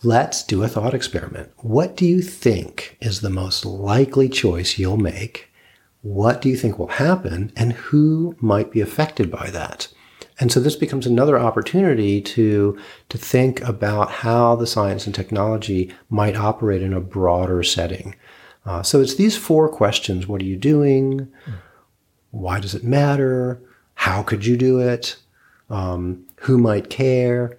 Let's 0.02 0.44
do 0.44 0.64
a 0.64 0.70
thought 0.70 0.94
experiment. 0.94 1.52
What 1.58 1.98
do 1.98 2.06
you 2.06 2.22
think 2.22 2.98
is 3.02 3.20
the 3.20 3.30
most 3.30 3.66
likely 3.66 4.30
choice 4.30 4.78
you'll 4.78 4.96
make? 4.96 5.50
What 6.04 6.42
do 6.42 6.48
you 6.48 6.56
think 6.56 6.80
will 6.80 6.88
happen? 6.88 7.52
And 7.58 7.74
who 7.74 8.34
might 8.40 8.72
be 8.72 8.80
affected 8.80 9.30
by 9.30 9.50
that? 9.50 9.90
And 10.40 10.54
so 10.54 10.62
this 10.62 10.78
becomes 10.78 11.06
another 11.06 11.38
opportunity 11.38 12.22
to, 12.22 12.80
to 13.10 13.18
think 13.18 13.60
about 13.68 14.10
how 14.10 14.56
the 14.56 14.68
science 14.68 15.06
and 15.06 15.14
technology 15.14 15.94
might 16.10 16.38
operate 16.38 16.82
in 16.82 16.94
a 16.94 17.02
broader 17.02 17.62
setting. 17.62 18.16
Uh, 18.66 18.82
so 18.82 19.02
it's 19.02 19.16
these 19.16 19.36
four 19.36 19.68
questions. 19.68 20.28
What 20.28 20.42
are 20.42 20.46
you 20.46 20.56
doing? 20.56 21.28
Why 22.32 22.62
does 22.62 22.74
it 22.74 22.86
matter? 22.86 23.62
How 23.96 24.24
could 24.24 24.46
you 24.46 24.56
do 24.56 24.80
it? 24.80 25.18
Um, 25.70 26.26
who 26.42 26.58
might 26.58 26.90
care? 26.90 27.58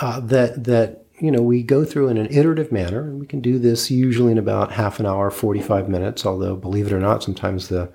Uh, 0.00 0.20
that, 0.20 0.64
that 0.64 1.04
you 1.20 1.30
know, 1.30 1.42
we 1.42 1.62
go 1.62 1.84
through 1.84 2.08
in 2.08 2.16
an 2.16 2.28
iterative 2.30 2.72
manner, 2.72 3.02
and 3.02 3.20
we 3.20 3.26
can 3.26 3.40
do 3.40 3.58
this 3.58 3.90
usually 3.90 4.32
in 4.32 4.38
about 4.38 4.72
half 4.72 4.98
an 4.98 5.06
hour, 5.06 5.30
45 5.30 5.88
minutes, 5.88 6.24
although 6.24 6.56
believe 6.56 6.86
it 6.86 6.92
or 6.92 7.00
not, 7.00 7.22
sometimes 7.22 7.68
the 7.68 7.90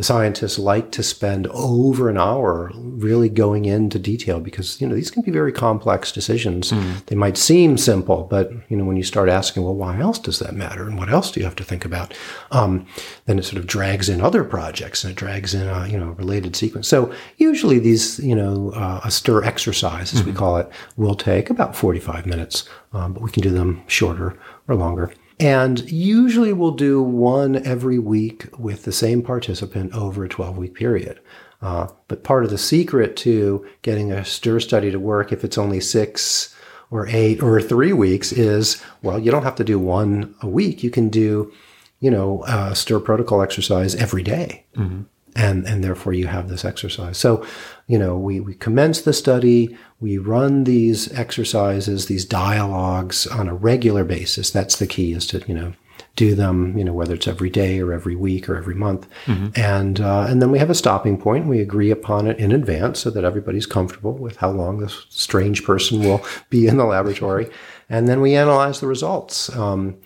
the 0.00 0.04
scientists 0.04 0.58
like 0.58 0.90
to 0.92 1.02
spend 1.02 1.46
over 1.48 2.08
an 2.08 2.16
hour 2.16 2.70
really 2.74 3.28
going 3.28 3.66
into 3.66 3.98
detail 3.98 4.40
because 4.40 4.80
you 4.80 4.86
know 4.86 4.94
these 4.94 5.10
can 5.10 5.20
be 5.20 5.30
very 5.30 5.52
complex 5.52 6.10
decisions. 6.10 6.72
Mm. 6.72 7.04
They 7.04 7.16
might 7.16 7.36
seem 7.36 7.76
simple, 7.76 8.24
but 8.30 8.50
you 8.70 8.78
know 8.78 8.84
when 8.84 8.96
you 8.96 9.02
start 9.02 9.28
asking, 9.28 9.62
well, 9.62 9.74
why 9.74 9.98
else 9.98 10.18
does 10.18 10.38
that 10.38 10.54
matter, 10.54 10.88
and 10.88 10.96
what 10.96 11.10
else 11.10 11.30
do 11.30 11.38
you 11.38 11.44
have 11.44 11.56
to 11.56 11.64
think 11.64 11.84
about? 11.84 12.16
Um, 12.50 12.86
then 13.26 13.38
it 13.38 13.44
sort 13.44 13.58
of 13.58 13.66
drags 13.66 14.08
in 14.08 14.22
other 14.22 14.42
projects 14.42 15.04
and 15.04 15.10
it 15.10 15.18
drags 15.18 15.52
in 15.52 15.68
a 15.68 15.86
you 15.86 15.98
know 15.98 16.12
related 16.12 16.56
sequence. 16.56 16.88
So 16.88 17.12
usually 17.36 17.78
these 17.78 18.18
you 18.20 18.34
know 18.34 18.72
uh, 18.74 19.02
a 19.04 19.10
stir 19.10 19.44
exercise, 19.44 20.14
as 20.14 20.20
mm-hmm. 20.20 20.30
we 20.30 20.34
call 20.34 20.56
it, 20.56 20.70
will 20.96 21.14
take 21.14 21.50
about 21.50 21.76
forty 21.76 22.00
five 22.00 22.24
minutes, 22.24 22.66
um, 22.94 23.12
but 23.12 23.22
we 23.22 23.30
can 23.30 23.42
do 23.42 23.50
them 23.50 23.82
shorter 23.86 24.38
or 24.66 24.76
longer. 24.76 25.12
And 25.40 25.90
usually 25.90 26.52
we'll 26.52 26.72
do 26.72 27.02
one 27.02 27.56
every 27.66 27.98
week 27.98 28.46
with 28.58 28.84
the 28.84 28.92
same 28.92 29.22
participant 29.22 29.94
over 29.94 30.24
a 30.24 30.28
12 30.28 30.58
week 30.58 30.74
period. 30.74 31.20
Uh, 31.62 31.88
but 32.08 32.24
part 32.24 32.44
of 32.44 32.50
the 32.50 32.58
secret 32.58 33.16
to 33.16 33.66
getting 33.82 34.12
a 34.12 34.24
stir 34.24 34.60
study 34.60 34.90
to 34.90 34.98
work, 34.98 35.32
if 35.32 35.44
it's 35.44 35.58
only 35.58 35.80
six 35.80 36.54
or 36.90 37.06
eight 37.08 37.42
or 37.42 37.60
three 37.60 37.92
weeks, 37.92 38.32
is 38.32 38.82
well, 39.02 39.18
you 39.18 39.30
don't 39.30 39.42
have 39.42 39.56
to 39.56 39.64
do 39.64 39.78
one 39.78 40.34
a 40.42 40.48
week. 40.48 40.82
You 40.82 40.90
can 40.90 41.08
do, 41.08 41.52
you 42.00 42.10
know, 42.10 42.44
a 42.44 42.74
stir 42.74 43.00
protocol 43.00 43.42
exercise 43.42 43.94
every 43.94 44.22
day. 44.22 44.64
Mm-hmm 44.76 45.02
and 45.36 45.66
and 45.66 45.84
therefore 45.84 46.12
you 46.12 46.26
have 46.26 46.48
this 46.48 46.64
exercise. 46.64 47.18
So, 47.18 47.44
you 47.86 47.98
know, 47.98 48.16
we 48.18 48.40
we 48.40 48.54
commence 48.54 49.02
the 49.02 49.12
study, 49.12 49.76
we 50.00 50.16
run 50.18 50.64
these 50.64 51.12
exercises, 51.12 52.06
these 52.06 52.24
dialogues 52.24 53.26
on 53.26 53.48
a 53.48 53.54
regular 53.54 54.04
basis. 54.04 54.50
That's 54.50 54.76
the 54.76 54.86
key 54.86 55.12
is 55.12 55.26
to 55.28 55.42
you 55.46 55.54
know 55.54 55.72
do 56.16 56.34
them, 56.34 56.76
you 56.76 56.84
know, 56.84 56.92
whether 56.92 57.14
it's 57.14 57.28
every 57.28 57.50
day 57.50 57.80
or 57.80 57.92
every 57.92 58.16
week 58.16 58.48
or 58.48 58.56
every 58.56 58.74
month, 58.74 59.08
mm-hmm. 59.26 59.48
and 59.54 60.00
uh, 60.00 60.26
and 60.28 60.42
then 60.42 60.50
we 60.50 60.58
have 60.58 60.70
a 60.70 60.74
stopping 60.74 61.20
point. 61.20 61.46
We 61.46 61.60
agree 61.60 61.90
upon 61.90 62.26
it 62.26 62.38
in 62.38 62.52
advance 62.52 63.00
so 63.00 63.10
that 63.10 63.24
everybody's 63.24 63.66
comfortable 63.66 64.12
with 64.12 64.36
how 64.36 64.50
long 64.50 64.78
this 64.78 65.06
strange 65.08 65.64
person 65.64 66.00
will 66.00 66.24
be 66.48 66.66
in 66.66 66.76
the 66.76 66.84
laboratory, 66.84 67.50
and 67.88 68.08
then 68.08 68.20
we 68.20 68.34
analyze 68.34 68.80
the 68.80 68.86
results. 68.86 69.54
Um, 69.54 69.98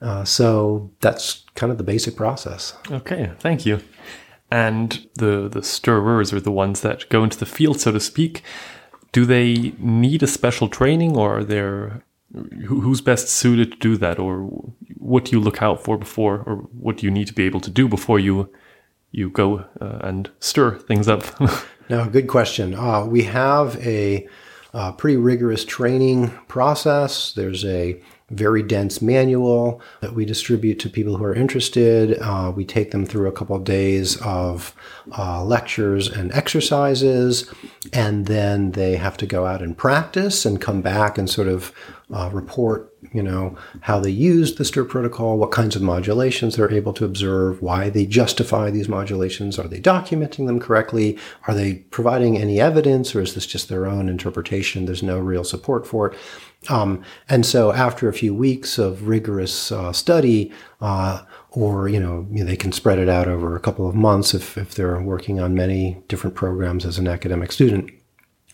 uh, 0.00 0.24
so 0.24 0.90
that's 1.00 1.44
kind 1.54 1.70
of 1.70 1.78
the 1.78 1.84
basic 1.84 2.16
process. 2.16 2.74
Okay, 2.90 3.32
thank 3.38 3.64
you 3.64 3.80
and 4.50 5.08
the 5.14 5.48
the 5.50 5.62
stirrers 5.62 6.30
are 6.30 6.40
the 6.40 6.52
ones 6.52 6.82
that 6.82 7.08
go 7.08 7.24
into 7.24 7.38
the 7.38 7.46
field, 7.46 7.80
so 7.80 7.90
to 7.90 7.98
speak, 7.98 8.42
do 9.12 9.24
they 9.26 9.74
need 9.78 10.22
a 10.22 10.26
special 10.26 10.68
training, 10.68 11.16
or 11.16 11.38
are 11.38 11.44
there 11.44 12.02
who's 12.66 13.02
best 13.02 13.28
suited 13.28 13.72
to 13.72 13.78
do 13.78 13.96
that, 13.98 14.18
or 14.18 14.44
what 14.96 15.26
do 15.26 15.32
you 15.32 15.40
look 15.40 15.62
out 15.62 15.84
for 15.84 15.98
before, 15.98 16.42
or 16.46 16.56
what 16.78 16.96
do 16.96 17.06
you 17.06 17.10
need 17.10 17.26
to 17.26 17.34
be 17.34 17.44
able 17.44 17.60
to 17.60 17.70
do 17.70 17.88
before 17.88 18.18
you 18.18 18.50
you 19.10 19.28
go 19.28 19.64
uh, 19.80 19.98
and 20.00 20.30
stir 20.40 20.78
things 20.78 21.08
up? 21.08 21.22
no, 21.90 22.08
good 22.08 22.28
question. 22.28 22.74
Uh, 22.74 23.04
we 23.04 23.24
have 23.24 23.76
a, 23.86 24.26
a 24.72 24.76
uh, 24.76 24.92
pretty 24.92 25.18
rigorous 25.18 25.64
training 25.66 26.28
process. 26.48 27.32
There's 27.34 27.64
a 27.64 28.00
very 28.32 28.62
dense 28.62 29.00
manual 29.02 29.80
that 30.00 30.14
we 30.14 30.24
distribute 30.24 30.78
to 30.80 30.88
people 30.88 31.16
who 31.16 31.24
are 31.24 31.34
interested. 31.34 32.18
Uh, 32.20 32.52
we 32.54 32.64
take 32.64 32.90
them 32.90 33.06
through 33.06 33.28
a 33.28 33.32
couple 33.32 33.56
of 33.56 33.64
days 33.64 34.20
of 34.22 34.74
uh, 35.16 35.44
lectures 35.44 36.08
and 36.08 36.32
exercises, 36.32 37.52
and 37.92 38.26
then 38.26 38.72
they 38.72 38.96
have 38.96 39.16
to 39.18 39.26
go 39.26 39.46
out 39.46 39.62
and 39.62 39.76
practice 39.76 40.44
and 40.44 40.60
come 40.60 40.82
back 40.82 41.18
and 41.18 41.28
sort 41.28 41.48
of 41.48 41.72
uh, 42.12 42.28
report, 42.32 42.94
you 43.12 43.22
know, 43.22 43.56
how 43.80 43.98
they 43.98 44.10
use 44.10 44.56
the 44.56 44.64
STIR 44.64 44.84
protocol, 44.84 45.38
what 45.38 45.50
kinds 45.50 45.74
of 45.74 45.82
modulations 45.82 46.56
they're 46.56 46.70
able 46.70 46.92
to 46.92 47.06
observe, 47.06 47.62
why 47.62 47.88
they 47.88 48.04
justify 48.04 48.70
these 48.70 48.88
modulations, 48.88 49.58
are 49.58 49.68
they 49.68 49.80
documenting 49.80 50.46
them 50.46 50.60
correctly, 50.60 51.18
are 51.48 51.54
they 51.54 51.76
providing 51.90 52.36
any 52.36 52.60
evidence, 52.60 53.14
or 53.14 53.22
is 53.22 53.34
this 53.34 53.46
just 53.46 53.68
their 53.68 53.86
own 53.86 54.08
interpretation? 54.08 54.84
There's 54.84 55.02
no 55.02 55.18
real 55.18 55.44
support 55.44 55.86
for 55.86 56.08
it. 56.12 56.18
Um, 56.68 57.02
and 57.28 57.44
so 57.44 57.72
after 57.72 58.08
a 58.08 58.12
few 58.12 58.34
weeks 58.34 58.78
of 58.78 59.08
rigorous 59.08 59.72
uh, 59.72 59.92
study, 59.92 60.52
uh, 60.80 61.22
or 61.50 61.88
you 61.88 62.00
know, 62.00 62.26
they 62.30 62.56
can 62.56 62.72
spread 62.72 62.98
it 62.98 63.08
out 63.08 63.28
over 63.28 63.56
a 63.56 63.60
couple 63.60 63.88
of 63.88 63.94
months 63.94 64.32
if, 64.32 64.56
if 64.56 64.74
they're 64.74 65.00
working 65.00 65.40
on 65.40 65.54
many 65.54 66.02
different 66.08 66.36
programs 66.36 66.84
as 66.84 66.98
an 66.98 67.08
academic 67.08 67.52
student. 67.52 67.90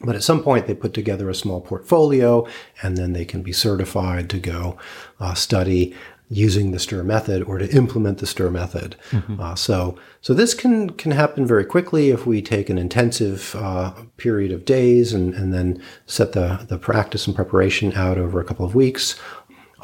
But 0.01 0.15
at 0.15 0.23
some 0.23 0.43
point, 0.43 0.67
they 0.67 0.75
put 0.75 0.95
together 0.95 1.29
a 1.29 1.35
small 1.35 1.61
portfolio, 1.61 2.47
and 2.83 2.97
then 2.97 3.13
they 3.13 3.25
can 3.25 3.43
be 3.43 3.53
certified 3.53 4.31
to 4.31 4.39
go 4.39 4.79
uh, 5.19 5.35
study 5.35 5.95
using 6.31 6.73
the 6.73 6.79
stir 6.79 7.03
method 7.03 7.43
or 7.45 7.59
to 7.59 7.69
implement 7.75 8.19
the 8.19 8.27
stir 8.27 8.51
method. 8.51 8.97
Mm-hmm. 9.11 9.41
Uh, 9.41 9.55
so, 9.55 9.99
so 10.21 10.35
this 10.35 10.55
can 10.55 10.91
can 10.91 11.13
happen 11.13 11.47
very 11.47 11.65
quickly 11.65 12.11
if 12.11 12.27
we 12.27 12.43
take 12.43 12.69
an 12.69 12.79
intensive 12.79 13.55
uh, 13.57 13.93
period 14.17 14.53
of 14.53 14.65
days 14.65 15.13
and, 15.13 15.35
and 15.35 15.53
then 15.53 15.83
set 16.07 16.33
the 16.33 16.67
the 16.69 16.79
practice 16.79 17.27
and 17.27 17.35
preparation 17.35 17.93
out 17.95 18.19
over 18.19 18.41
a 18.41 18.45
couple 18.45 18.67
of 18.67 18.75
weeks. 18.75 19.19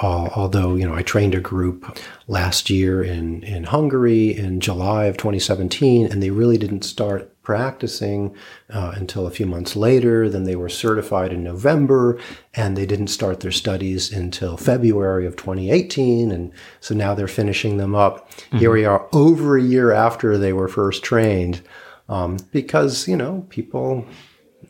Uh, 0.02 0.28
although 0.34 0.74
you 0.74 0.86
know, 0.86 0.94
I 0.94 1.02
trained 1.02 1.34
a 1.34 1.40
group 1.40 1.98
last 2.26 2.68
year 2.68 3.02
in 3.02 3.42
in 3.44 3.64
Hungary 3.64 4.36
in 4.36 4.60
July 4.60 5.04
of 5.06 5.16
2017, 5.16 6.06
and 6.06 6.22
they 6.22 6.30
really 6.30 6.58
didn't 6.58 6.82
start 6.82 7.33
practicing 7.44 8.34
uh, 8.70 8.92
until 8.96 9.26
a 9.26 9.30
few 9.30 9.46
months 9.46 9.76
later. 9.76 10.28
Then 10.28 10.44
they 10.44 10.56
were 10.56 10.68
certified 10.68 11.32
in 11.32 11.44
November, 11.44 12.18
and 12.54 12.76
they 12.76 12.86
didn't 12.86 13.08
start 13.08 13.40
their 13.40 13.52
studies 13.52 14.12
until 14.12 14.56
February 14.56 15.26
of 15.26 15.36
2018. 15.36 16.32
And 16.32 16.52
so 16.80 16.94
now 16.94 17.14
they're 17.14 17.28
finishing 17.28 17.76
them 17.76 17.94
up. 17.94 18.30
Mm-hmm. 18.32 18.58
Here 18.58 18.72
we 18.72 18.84
are, 18.84 19.06
over 19.12 19.56
a 19.56 19.62
year 19.62 19.92
after 19.92 20.36
they 20.36 20.52
were 20.52 20.68
first 20.68 21.04
trained, 21.04 21.62
um, 22.08 22.38
because 22.50 23.06
you 23.06 23.16
know 23.16 23.46
people 23.50 24.04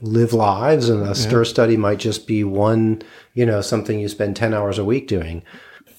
live 0.01 0.33
lives, 0.33 0.89
and 0.89 1.03
a 1.03 1.07
yeah. 1.07 1.13
stir 1.13 1.45
study 1.45 1.77
might 1.77 1.99
just 1.99 2.27
be 2.27 2.45
one, 2.45 3.03
you 3.33 3.47
know, 3.47 3.61
something 3.61 3.99
you 3.99 4.09
spend 4.09 4.37
10 4.37 4.53
hours 4.53 4.79
a 4.79 4.85
week 4.85 5.09
doing. 5.09 5.43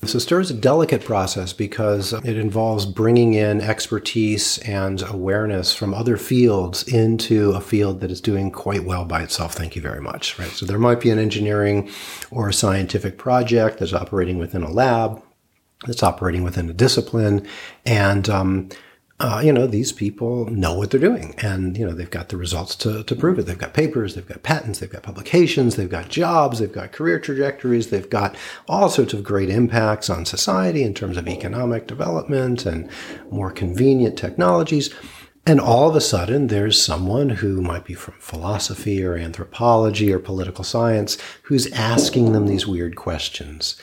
So 0.07 0.19
stir 0.19 0.41
is 0.41 0.51
a 0.51 0.55
delicate 0.55 1.03
process 1.03 1.53
because 1.53 2.13
it 2.13 2.37
involves 2.37 2.85
bringing 2.85 3.33
in 3.33 3.61
expertise 3.61 4.57
and 4.59 5.01
awareness 5.01 5.73
from 5.73 5.93
other 5.93 6.17
fields 6.17 6.83
into 6.87 7.51
a 7.51 7.61
field 7.61 8.01
that 8.01 8.11
is 8.11 8.21
doing 8.21 8.51
quite 8.51 8.83
well 8.83 9.05
by 9.05 9.21
itself. 9.23 9.53
Thank 9.53 9.75
you 9.75 9.81
very 9.81 10.01
much. 10.01 10.37
Right. 10.37 10.49
So 10.49 10.65
there 10.65 10.79
might 10.79 10.99
be 10.99 11.09
an 11.09 11.19
engineering 11.19 11.89
or 12.31 12.49
a 12.49 12.53
scientific 12.53 13.17
project 13.17 13.79
that's 13.79 13.93
operating 13.93 14.37
within 14.37 14.63
a 14.63 14.71
lab, 14.71 15.21
that's 15.85 16.03
operating 16.03 16.43
within 16.43 16.69
a 16.69 16.73
discipline, 16.73 17.47
and 17.85 18.29
um, 18.29 18.69
uh, 19.17 19.41
you 19.43 19.53
know, 19.53 19.65
these 19.65 19.93
people 19.93 20.45
know 20.47 20.73
what 20.73 20.91
they're 20.91 20.99
doing 20.99 21.33
and, 21.37 21.77
you 21.77 21.85
know, 21.85 21.93
they've 21.93 22.09
got 22.09 22.27
the 22.27 22.35
results 22.35 22.75
to, 22.75 23.01
to 23.05 23.15
prove 23.15 23.39
it. 23.39 23.43
They've 23.43 23.57
got 23.57 23.73
papers, 23.73 24.13
they've 24.13 24.27
got 24.27 24.43
patents, 24.43 24.79
they've 24.79 24.89
got 24.89 25.03
publications, 25.03 25.77
they've 25.77 25.89
got 25.89 26.09
jobs, 26.09 26.59
they've 26.59 26.71
got 26.71 26.91
career 26.91 27.17
trajectories, 27.17 27.91
they've 27.91 28.09
got 28.09 28.35
all 28.67 28.89
sorts 28.89 29.13
of 29.13 29.23
great 29.23 29.49
impacts 29.49 30.09
on 30.09 30.25
society 30.25 30.83
in 30.83 30.93
terms 30.93 31.15
of 31.15 31.29
economic 31.29 31.87
development 31.87 32.65
and 32.65 32.89
more 33.31 33.51
convenient 33.51 34.17
technologies. 34.17 34.93
And 35.47 35.61
all 35.61 35.89
of 35.89 35.95
a 35.95 36.01
sudden, 36.01 36.47
there's 36.47 36.81
someone 36.81 37.29
who 37.29 37.61
might 37.61 37.85
be 37.85 37.93
from 37.93 38.15
philosophy 38.19 39.01
or 39.01 39.15
anthropology 39.15 40.11
or 40.11 40.19
political 40.19 40.65
science 40.65 41.17
who's 41.43 41.71
asking 41.71 42.33
them 42.33 42.47
these 42.47 42.67
weird 42.67 42.97
questions. 42.97 43.79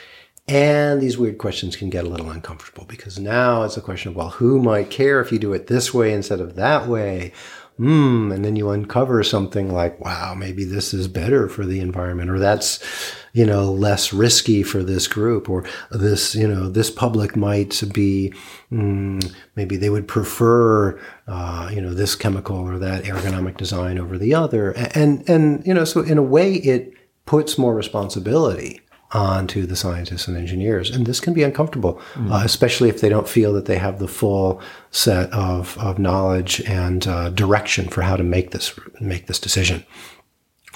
And 0.53 1.01
these 1.01 1.17
weird 1.17 1.39
questions 1.39 1.77
can 1.77 1.89
get 1.89 2.05
a 2.05 2.09
little 2.09 2.29
uncomfortable 2.29 2.85
because 2.87 3.19
now 3.19 3.63
it's 3.63 3.79
a 3.79 3.81
question 3.81 4.11
of, 4.11 4.17
well, 4.17 4.29
who 4.29 4.61
might 4.61 4.91
care 4.91 5.19
if 5.23 5.33
you 5.33 5.39
do 5.39 5.55
it 5.55 5.67
this 5.67 5.95
way 5.95 6.13
instead 6.13 6.41
of 6.41 6.57
that 6.57 6.87
way? 6.87 7.33
Hmm. 7.79 8.31
And 8.31 8.45
then 8.45 8.55
you 8.55 8.69
uncover 8.69 9.23
something 9.23 9.73
like, 9.73 9.99
wow, 9.99 10.35
maybe 10.35 10.65
this 10.65 10.93
is 10.93 11.09
better 11.09 11.49
for 11.49 11.65
the 11.65 11.81
environment 11.81 12.29
or 12.29 12.39
that's, 12.39 12.85
you 13.33 13.47
know, 13.47 13.73
less 13.73 14.13
risky 14.13 14.63
for 14.63 14.83
this 14.83 15.09
group 15.09 15.49
or 15.49 15.65
this, 15.91 16.35
you 16.35 16.47
know, 16.47 16.69
this 16.69 16.91
public 16.91 17.35
might 17.35 17.83
be, 17.95 18.35
mm, 18.71 19.35
maybe 19.57 19.79
they 19.79 19.89
would 19.89 20.07
prefer, 20.07 21.01
uh, 21.29 21.71
you 21.73 21.81
know, 21.81 21.95
this 21.95 22.15
chemical 22.15 22.59
or 22.59 22.79
that 22.79 23.05
ergonomic 23.05 23.57
design 23.57 23.99
over 23.99 24.19
the 24.19 24.35
other. 24.35 24.73
And, 24.95 25.27
and, 25.31 25.67
you 25.67 25.73
know, 25.73 25.85
so 25.85 26.03
in 26.03 26.19
a 26.19 26.23
way 26.23 26.57
it 26.57 26.93
puts 27.25 27.57
more 27.57 27.75
responsibility 27.75 28.82
onto 29.13 29.67
the 29.67 29.77
scientists 29.77 30.27
and 30.27 30.37
engineers. 30.37 30.91
And 30.91 31.07
this 31.07 31.21
can 31.21 31.35
be 31.35 31.43
uncomfortable, 31.43 32.01
mm. 32.15 32.33
uh, 32.33 32.43
especially 32.45 32.89
if 32.89 33.01
they 33.01 33.09
don't 33.09 33.29
feel 33.29 33.53
that 33.53 33.67
they 33.67 33.79
have 33.79 33.99
the 33.99 34.09
full 34.09 34.61
set 34.91 35.31
of, 35.33 35.77
of 35.79 35.99
knowledge 35.99 36.61
and 36.63 37.07
uh, 37.07 37.31
direction 37.31 37.89
for 37.89 38.03
how 38.03 38.17
to 38.17 38.23
make 38.23 38.51
this 38.53 38.79
make 39.01 39.27
this 39.27 39.39
decision. 39.39 39.85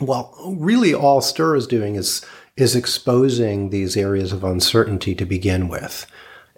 Well, 0.01 0.35
really, 0.59 0.92
all 0.92 1.20
STIR 1.20 1.57
is 1.57 1.66
doing 1.66 1.94
is 1.94 2.25
is 2.57 2.77
exposing 2.77 3.70
these 3.70 3.96
areas 3.96 4.33
of 4.33 4.44
uncertainty 4.44 5.14
to 5.14 5.27
begin 5.27 5.68
with. 5.68 6.07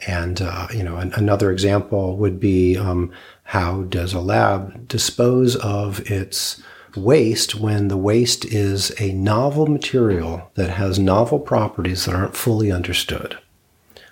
And 0.07 0.41
uh, 0.41 0.69
you 0.73 0.83
know, 0.83 0.97
an, 0.97 1.12
another 1.14 1.51
example 1.53 2.17
would 2.17 2.41
be 2.41 2.77
um, 2.77 3.12
how 3.45 3.83
does 3.83 4.12
a 4.12 4.21
lab 4.21 4.88
dispose 4.88 5.57
of 5.57 6.01
its 6.11 6.62
waste 6.99 7.55
when 7.55 7.89
the 7.89 7.97
waste 7.97 8.45
is 8.45 8.93
a 9.01 9.13
novel 9.13 9.67
material 9.67 10.51
that 10.55 10.71
has 10.71 10.99
novel 10.99 11.39
properties 11.39 12.05
that 12.05 12.15
aren't 12.15 12.37
fully 12.37 12.71
understood. 12.71 13.39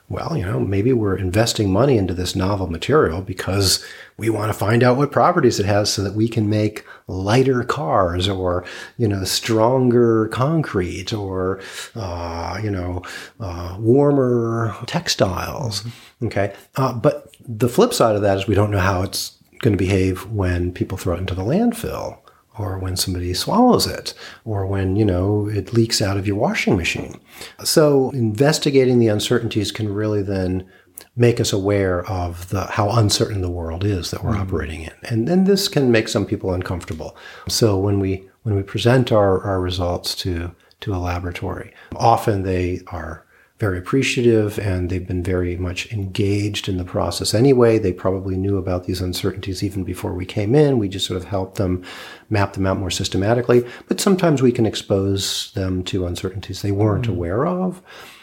Well, 0.09 0.37
you 0.37 0.45
know, 0.45 0.61
maybe 0.61 0.93
we're 0.93 1.17
investing 1.17 1.73
money 1.73 1.99
into 1.99 2.15
this 2.15 2.37
novel 2.37 2.69
material 2.69 3.23
because 3.23 3.85
we 4.17 4.31
want 4.31 4.53
to 4.53 4.59
find 4.59 4.85
out 4.85 4.97
what 4.97 5.11
properties 5.11 5.59
it 5.59 5.67
has 5.67 5.93
so 5.93 6.03
that 6.03 6.15
we 6.15 6.29
can 6.29 6.49
make 6.49 6.87
lighter 7.09 7.65
cars 7.65 8.29
or, 8.29 8.65
you 8.99 9.09
know, 9.09 9.25
stronger 9.25 10.29
concrete 10.29 11.13
or, 11.13 11.61
uh, 11.97 12.61
you 12.63 12.71
know, 12.71 13.03
uh, 13.41 13.77
warmer 13.81 14.77
textiles. 14.87 15.83
Mm-hmm. 15.83 16.27
Okay. 16.27 16.55
Uh, 16.77 16.93
but 16.93 17.35
the 17.41 17.69
flip 17.69 17.93
side 17.93 18.15
of 18.15 18.23
that 18.23 18.39
is 18.39 18.47
we 18.47 18.55
don't 18.55 18.71
know 18.71 18.79
how 18.79 19.03
it's 19.03 19.37
going 19.59 19.73
to 19.73 19.85
behave 19.85 20.25
when 20.31 20.73
people 20.73 20.97
throw 20.97 21.17
it 21.17 21.21
into 21.21 21.35
the 21.35 21.43
landfill 21.43 22.19
or 22.59 22.79
when 22.79 22.97
somebody 22.97 23.35
swallows 23.35 23.87
it, 23.87 24.15
or 24.45 24.67
when, 24.67 24.97
you 24.97 25.05
know, 25.05 25.49
it 25.49 25.73
leaks 25.73 26.01
out 26.01 26.17
of 26.17 26.27
your 26.27 26.37
washing 26.37 26.77
machine. 26.77 27.21
So 27.65 28.11
investigating 28.11 28.99
the 28.99 29.09
uncertainties 29.09 29.71
can 29.73 29.93
really 29.93 30.23
then 30.23 30.69
make 31.15 31.41
us 31.41 31.53
aware 31.53 32.05
of 32.11 32.49
the 32.49 32.63
how 32.65 32.91
uncertain 32.91 33.43
the 33.43 33.51
world 33.51 33.85
is 33.85 34.11
that 34.11 34.25
we're 34.25 34.33
mm. 34.35 34.41
operating 34.41 34.83
in. 34.83 34.93
And 35.05 35.29
then 35.29 35.45
this 35.45 35.69
can 35.69 35.91
make 35.91 36.09
some 36.09 36.27
people 36.27 36.53
uncomfortable. 36.53 37.17
So 37.49 37.79
when 37.79 38.01
we 38.01 38.29
when 38.43 38.55
we 38.55 38.63
present 38.63 39.13
our, 39.13 39.43
our 39.43 39.61
results 39.61 40.15
to 40.17 40.55
to 40.81 40.95
a 40.95 40.97
laboratory, 40.97 41.75
often 41.95 42.43
they 42.43 42.81
are 42.89 43.26
very 43.59 43.79
appreciative 43.79 44.59
and 44.59 44.91
they've 44.91 45.07
been 45.07 45.23
very 45.23 45.57
much 45.57 45.91
engaged 45.91 46.69
in 46.69 46.77
the 46.77 46.85
process 46.85 47.33
anyway. 47.33 47.79
They 47.79 47.93
probably 47.93 48.37
knew 48.37 48.59
about 48.59 48.85
these 48.85 49.01
uncertainties 49.01 49.63
even 49.63 49.83
before 49.83 50.13
we 50.13 50.27
came 50.27 50.55
in. 50.55 50.79
We 50.79 50.89
just 50.89 51.07
sort 51.07 51.17
of 51.17 51.25
helped 51.25 51.57
them 51.57 51.83
map 52.29 52.53
them 52.53 52.67
out 52.67 52.79
more 52.79 52.91
systematically. 52.91 53.67
But 53.89 54.01
sometimes 54.01 54.43
we 54.43 54.53
can 54.53 54.67
expose 54.67 55.53
them 55.53 55.85
to 55.85 56.07
uncertainties 56.07 56.61
they 56.61 56.73
weren't 56.73 57.05
mm-hmm. 57.05 57.13
aware 57.13 57.47
of. 57.47 57.81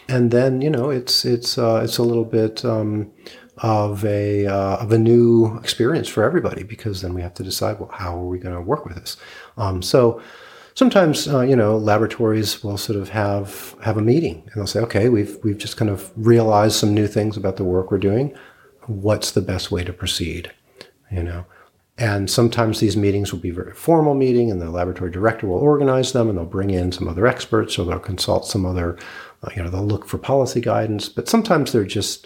And 0.08 0.30
then, 0.30 0.62
you 0.62 0.70
know, 0.70 0.92
it's, 0.92 1.26
it's, 1.26 1.58
uh, 1.58 1.82
it's 1.84 1.98
a 1.98 2.04
little 2.04 2.26
bit, 2.26 2.64
um, 2.64 3.12
of 3.60 4.04
a 4.04 4.48
uh, 4.48 4.78
of 4.78 4.92
a 4.92 4.98
new 4.98 5.58
experience 5.60 6.08
for 6.08 6.24
everybody 6.24 6.64
because 6.64 7.02
then 7.02 7.14
we 7.14 7.22
have 7.22 7.36
to 7.36 7.44
decide 7.44 7.80
well 7.80 7.90
how 7.94 8.18
are 8.18 8.26
we 8.26 8.40
going 8.40 8.56
to 8.56 8.62
work 8.62 8.84
with 8.84 8.96
this. 8.96 9.16
Um, 9.58 9.84
so 9.84 10.22
sometimes 10.76 11.28
uh, 11.28 11.42
you 11.42 11.56
know 11.56 11.78
laboratories 11.78 12.64
will 12.64 12.78
sort 12.78 13.00
of 13.00 13.10
have 13.10 13.76
have 13.82 13.98
a 13.98 14.02
meeting 14.02 14.44
and 14.46 14.56
they'll 14.56 14.68
say 14.68 14.80
okay 14.80 15.10
we've 15.10 15.38
we've 15.44 15.58
just 15.58 15.78
kind 15.78 15.90
of 15.90 16.12
realized 16.16 16.76
some 16.76 16.94
new 16.94 17.08
things 17.08 17.38
about 17.38 17.58
the 17.58 17.64
work 17.64 17.92
we're 17.92 17.98
doing. 17.98 18.36
What's 18.88 19.32
the 19.32 19.42
best 19.42 19.72
way 19.72 19.84
to 19.84 19.94
proceed? 19.94 20.52
You 21.12 21.24
know 21.24 21.46
and 21.98 22.30
sometimes 22.30 22.80
these 22.80 22.98
meetings 22.98 23.32
will 23.32 23.40
be 23.40 23.52
very 23.52 23.74
formal 23.74 24.16
meeting 24.16 24.50
and 24.50 24.60
the 24.60 24.70
laboratory 24.70 25.12
director 25.12 25.46
will 25.46 25.60
organize 25.60 26.12
them 26.12 26.28
and 26.28 26.38
they'll 26.38 26.46
bring 26.46 26.72
in 26.72 26.92
some 26.92 27.08
other 27.08 27.28
experts 27.28 27.78
or 27.78 27.86
they'll 27.86 28.00
consult 28.00 28.48
some 28.48 28.66
other 28.66 28.98
uh, 29.44 29.50
you 29.56 29.64
know 29.64 29.70
they'll 29.70 29.86
look 29.86 30.08
for 30.08 30.18
policy 30.18 30.60
guidance. 30.60 31.08
But 31.10 31.30
sometimes 31.30 31.72
they're 31.72 31.86
just 31.86 32.26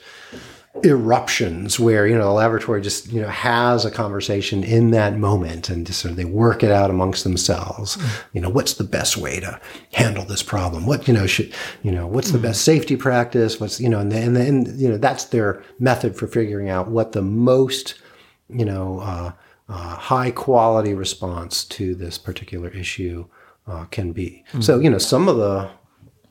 eruptions 0.83 1.79
where 1.79 2.07
you 2.07 2.17
know 2.17 2.25
the 2.25 2.31
laboratory 2.31 2.81
just 2.81 3.11
you 3.11 3.21
know 3.21 3.27
has 3.27 3.85
a 3.85 3.91
conversation 3.91 4.63
in 4.63 4.91
that 4.91 5.17
moment 5.17 5.69
and 5.69 5.85
just 5.85 5.99
sort 5.99 6.11
of 6.11 6.17
they 6.17 6.25
work 6.25 6.63
it 6.63 6.71
out 6.71 6.89
amongst 6.89 7.23
themselves 7.23 7.97
mm. 7.97 8.23
you 8.33 8.41
know 8.41 8.49
what's 8.49 8.75
the 8.75 8.83
best 8.83 9.17
way 9.17 9.39
to 9.39 9.59
handle 9.93 10.25
this 10.25 10.43
problem 10.43 10.85
what 10.85 11.07
you 11.07 11.13
know 11.13 11.27
should 11.27 11.53
you 11.83 11.91
know 11.91 12.07
what's 12.07 12.31
the 12.31 12.37
mm. 12.37 12.43
best 12.43 12.63
safety 12.63 12.95
practice 12.95 13.59
what's 13.59 13.79
you 13.79 13.89
know 13.89 13.99
and 13.99 14.11
then 14.11 14.35
and, 14.35 14.79
you 14.79 14.89
know 14.89 14.97
that's 14.97 15.25
their 15.25 15.63
method 15.79 16.15
for 16.15 16.27
figuring 16.27 16.69
out 16.69 16.89
what 16.89 17.11
the 17.11 17.21
most 17.21 17.99
you 18.49 18.65
know 18.65 18.99
uh, 18.99 19.31
uh, 19.69 19.95
high 19.95 20.31
quality 20.31 20.93
response 20.93 21.65
to 21.65 21.95
this 21.95 22.17
particular 22.17 22.69
issue 22.69 23.25
uh, 23.67 23.85
can 23.85 24.11
be 24.11 24.43
mm. 24.53 24.63
so 24.63 24.79
you 24.79 24.89
know 24.89 24.97
some 24.97 25.27
of 25.27 25.37
the 25.37 25.69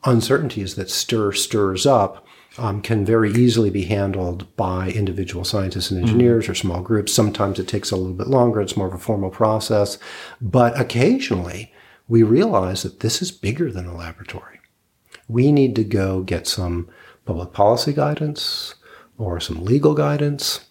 uncertainties 0.05 0.75
that 0.75 0.89
STIR 0.89 1.33
stirs 1.33 1.85
up 1.85 2.25
um, 2.57 2.81
can 2.81 3.05
very 3.05 3.31
easily 3.31 3.69
be 3.69 3.83
handled 3.83 4.55
by 4.55 4.89
individual 4.89 5.43
scientists 5.43 5.91
and 5.91 6.01
engineers 6.01 6.45
mm-hmm. 6.45 6.51
or 6.51 6.55
small 6.55 6.81
groups. 6.81 7.13
Sometimes 7.13 7.59
it 7.59 7.67
takes 7.67 7.91
a 7.91 7.95
little 7.95 8.13
bit 8.13 8.27
longer. 8.27 8.61
It's 8.61 8.77
more 8.77 8.87
of 8.87 8.93
a 8.93 8.99
formal 8.99 9.29
process. 9.29 9.97
But 10.41 10.79
occasionally 10.79 11.71
we 12.07 12.23
realize 12.23 12.83
that 12.83 13.01
this 13.01 13.21
is 13.21 13.31
bigger 13.31 13.71
than 13.71 13.85
the 13.85 13.93
laboratory. 13.93 14.59
We 15.27 15.51
need 15.51 15.75
to 15.75 15.83
go 15.83 16.21
get 16.21 16.47
some 16.47 16.89
public 17.25 17.51
policy 17.51 17.93
guidance 17.93 18.75
or 19.17 19.39
some 19.39 19.63
legal 19.63 19.93
guidance 19.93 20.61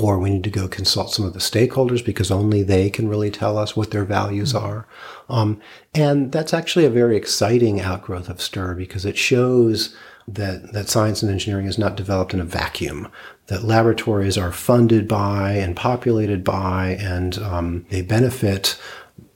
or 0.00 0.18
we 0.18 0.30
need 0.30 0.44
to 0.44 0.50
go 0.50 0.68
consult 0.68 1.10
some 1.10 1.26
of 1.26 1.34
the 1.34 1.38
stakeholders 1.38 2.04
because 2.04 2.30
only 2.30 2.62
they 2.62 2.88
can 2.88 3.08
really 3.08 3.30
tell 3.30 3.58
us 3.58 3.76
what 3.76 3.90
their 3.90 4.04
values 4.04 4.52
mm-hmm. 4.52 4.64
are. 4.64 4.88
Um, 5.28 5.60
and 5.94 6.32
that's 6.32 6.54
actually 6.54 6.86
a 6.86 6.90
very 6.90 7.16
exciting 7.16 7.80
outgrowth 7.80 8.28
of 8.28 8.40
STIR 8.40 8.74
because 8.74 9.04
it 9.04 9.18
shows 9.18 9.94
that, 10.28 10.72
that 10.72 10.88
science 10.88 11.22
and 11.22 11.30
engineering 11.30 11.66
is 11.66 11.78
not 11.78 11.96
developed 11.96 12.34
in 12.34 12.40
a 12.40 12.44
vacuum, 12.44 13.08
that 13.46 13.64
laboratories 13.64 14.38
are 14.38 14.52
funded 14.52 15.08
by 15.08 15.52
and 15.52 15.76
populated 15.76 16.44
by, 16.44 16.96
and 17.00 17.38
um, 17.38 17.86
they 17.90 18.02
benefit 18.02 18.78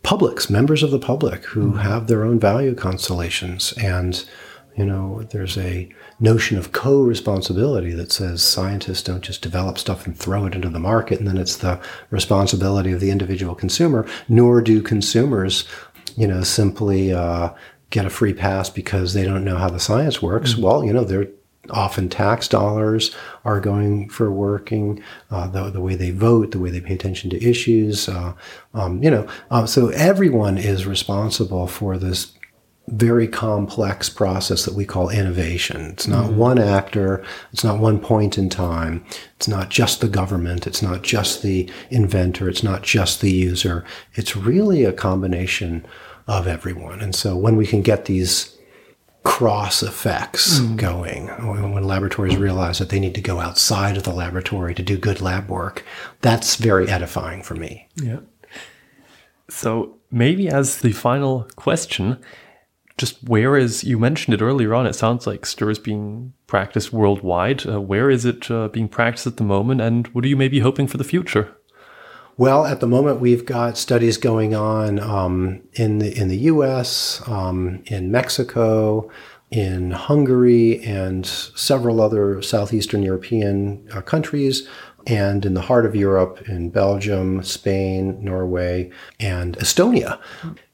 publics, 0.02 0.48
members 0.48 0.82
of 0.82 0.90
the 0.90 0.98
public 0.98 1.44
who 1.44 1.68
mm-hmm. 1.68 1.78
have 1.78 2.06
their 2.06 2.24
own 2.24 2.38
value 2.38 2.74
constellations. 2.74 3.72
And, 3.72 4.24
you 4.76 4.84
know, 4.84 5.24
there's 5.30 5.58
a 5.58 5.88
notion 6.20 6.56
of 6.56 6.72
co 6.72 7.02
responsibility 7.02 7.90
that 7.92 8.12
says 8.12 8.42
scientists 8.42 9.02
don't 9.02 9.22
just 9.22 9.42
develop 9.42 9.78
stuff 9.78 10.06
and 10.06 10.16
throw 10.16 10.46
it 10.46 10.54
into 10.54 10.68
the 10.68 10.78
market, 10.78 11.18
and 11.18 11.26
then 11.26 11.36
it's 11.36 11.56
the 11.56 11.80
responsibility 12.10 12.92
of 12.92 13.00
the 13.00 13.10
individual 13.10 13.54
consumer, 13.54 14.06
nor 14.28 14.62
do 14.62 14.80
consumers 14.80 15.64
you 16.16 16.26
know, 16.26 16.42
simply 16.42 17.12
uh, 17.12 17.50
get 17.90 18.04
a 18.04 18.10
free 18.10 18.34
pass 18.34 18.68
because 18.70 19.14
they 19.14 19.24
don't 19.24 19.44
know 19.44 19.56
how 19.56 19.68
the 19.68 19.80
science 19.80 20.20
works. 20.20 20.52
Mm-hmm. 20.52 20.62
Well, 20.62 20.84
you 20.84 20.92
know, 20.92 21.04
they're 21.04 21.28
often 21.70 22.08
tax 22.08 22.48
dollars 22.48 23.14
are 23.44 23.60
going 23.60 24.08
for 24.08 24.30
working, 24.30 25.02
uh, 25.30 25.46
the, 25.48 25.70
the 25.70 25.80
way 25.80 25.94
they 25.94 26.10
vote, 26.10 26.52
the 26.52 26.60
way 26.60 26.70
they 26.70 26.80
pay 26.80 26.94
attention 26.94 27.30
to 27.30 27.42
issues. 27.44 28.08
Uh, 28.08 28.34
um, 28.74 29.02
you 29.02 29.10
know, 29.10 29.26
uh, 29.50 29.66
so 29.66 29.88
everyone 29.88 30.58
is 30.58 30.86
responsible 30.86 31.66
for 31.66 31.98
this 31.98 32.32
very 32.88 33.26
complex 33.26 34.08
process 34.08 34.64
that 34.64 34.74
we 34.74 34.84
call 34.84 35.08
innovation. 35.08 35.86
It's 35.86 36.06
not 36.06 36.26
mm-hmm. 36.26 36.36
one 36.36 36.58
actor. 36.60 37.24
It's 37.52 37.64
not 37.64 37.80
one 37.80 37.98
point 37.98 38.38
in 38.38 38.48
time. 38.48 39.04
It's 39.36 39.48
not 39.48 39.70
just 39.70 40.00
the 40.00 40.08
government. 40.08 40.68
It's 40.68 40.82
not 40.82 41.02
just 41.02 41.42
the 41.42 41.68
inventor. 41.90 42.48
It's 42.48 42.62
not 42.62 42.82
just 42.82 43.20
the 43.20 43.32
user. 43.32 43.84
It's 44.14 44.36
really 44.36 44.84
a 44.84 44.92
combination 44.92 45.84
of 46.26 46.46
everyone. 46.46 47.00
And 47.00 47.14
so 47.14 47.36
when 47.36 47.56
we 47.56 47.66
can 47.66 47.82
get 47.82 48.06
these 48.06 48.56
cross 49.22 49.82
effects 49.82 50.60
mm. 50.60 50.76
going, 50.76 51.26
when 51.72 51.84
laboratories 51.84 52.36
realize 52.36 52.78
that 52.78 52.90
they 52.90 53.00
need 53.00 53.14
to 53.14 53.20
go 53.20 53.40
outside 53.40 53.96
of 53.96 54.04
the 54.04 54.12
laboratory 54.12 54.74
to 54.74 54.82
do 54.82 54.96
good 54.96 55.20
lab 55.20 55.48
work, 55.48 55.84
that's 56.20 56.56
very 56.56 56.88
edifying 56.88 57.42
for 57.42 57.54
me. 57.54 57.88
Yeah. 57.96 58.20
So 59.48 59.96
maybe 60.10 60.48
as 60.48 60.78
the 60.78 60.92
final 60.92 61.48
question, 61.56 62.18
just 62.98 63.22
where 63.24 63.56
is 63.56 63.84
you 63.84 63.98
mentioned 63.98 64.34
it 64.34 64.42
earlier 64.42 64.74
on 64.74 64.86
it 64.86 64.94
sounds 64.94 65.26
like 65.26 65.44
stir 65.44 65.70
is 65.70 65.78
being 65.78 66.32
practiced 66.46 66.92
worldwide 66.92 67.66
uh, 67.66 67.80
where 67.80 68.10
is 68.10 68.24
it 68.24 68.50
uh, 68.50 68.68
being 68.68 68.88
practiced 68.88 69.26
at 69.26 69.36
the 69.36 69.44
moment 69.44 69.80
and 69.80 70.06
what 70.08 70.24
are 70.24 70.28
you 70.28 70.36
maybe 70.36 70.60
hoping 70.60 70.86
for 70.86 70.96
the 70.96 71.04
future 71.04 71.54
well, 72.38 72.66
at 72.66 72.80
the 72.80 72.86
moment, 72.86 73.20
we've 73.20 73.46
got 73.46 73.78
studies 73.78 74.18
going 74.18 74.54
on 74.54 75.00
um, 75.00 75.62
in 75.72 75.98
the 75.98 76.16
in 76.16 76.28
the 76.28 76.38
U.S., 76.38 77.26
um, 77.26 77.82
in 77.86 78.10
Mexico, 78.10 79.10
in 79.50 79.92
Hungary, 79.92 80.82
and 80.84 81.24
several 81.24 82.02
other 82.02 82.42
southeastern 82.42 83.02
European 83.02 83.88
uh, 83.94 84.02
countries, 84.02 84.68
and 85.06 85.46
in 85.46 85.54
the 85.54 85.62
heart 85.62 85.86
of 85.86 85.96
Europe, 85.96 86.46
in 86.46 86.68
Belgium, 86.68 87.42
Spain, 87.42 88.22
Norway, 88.22 88.90
and 89.18 89.56
Estonia. 89.58 90.20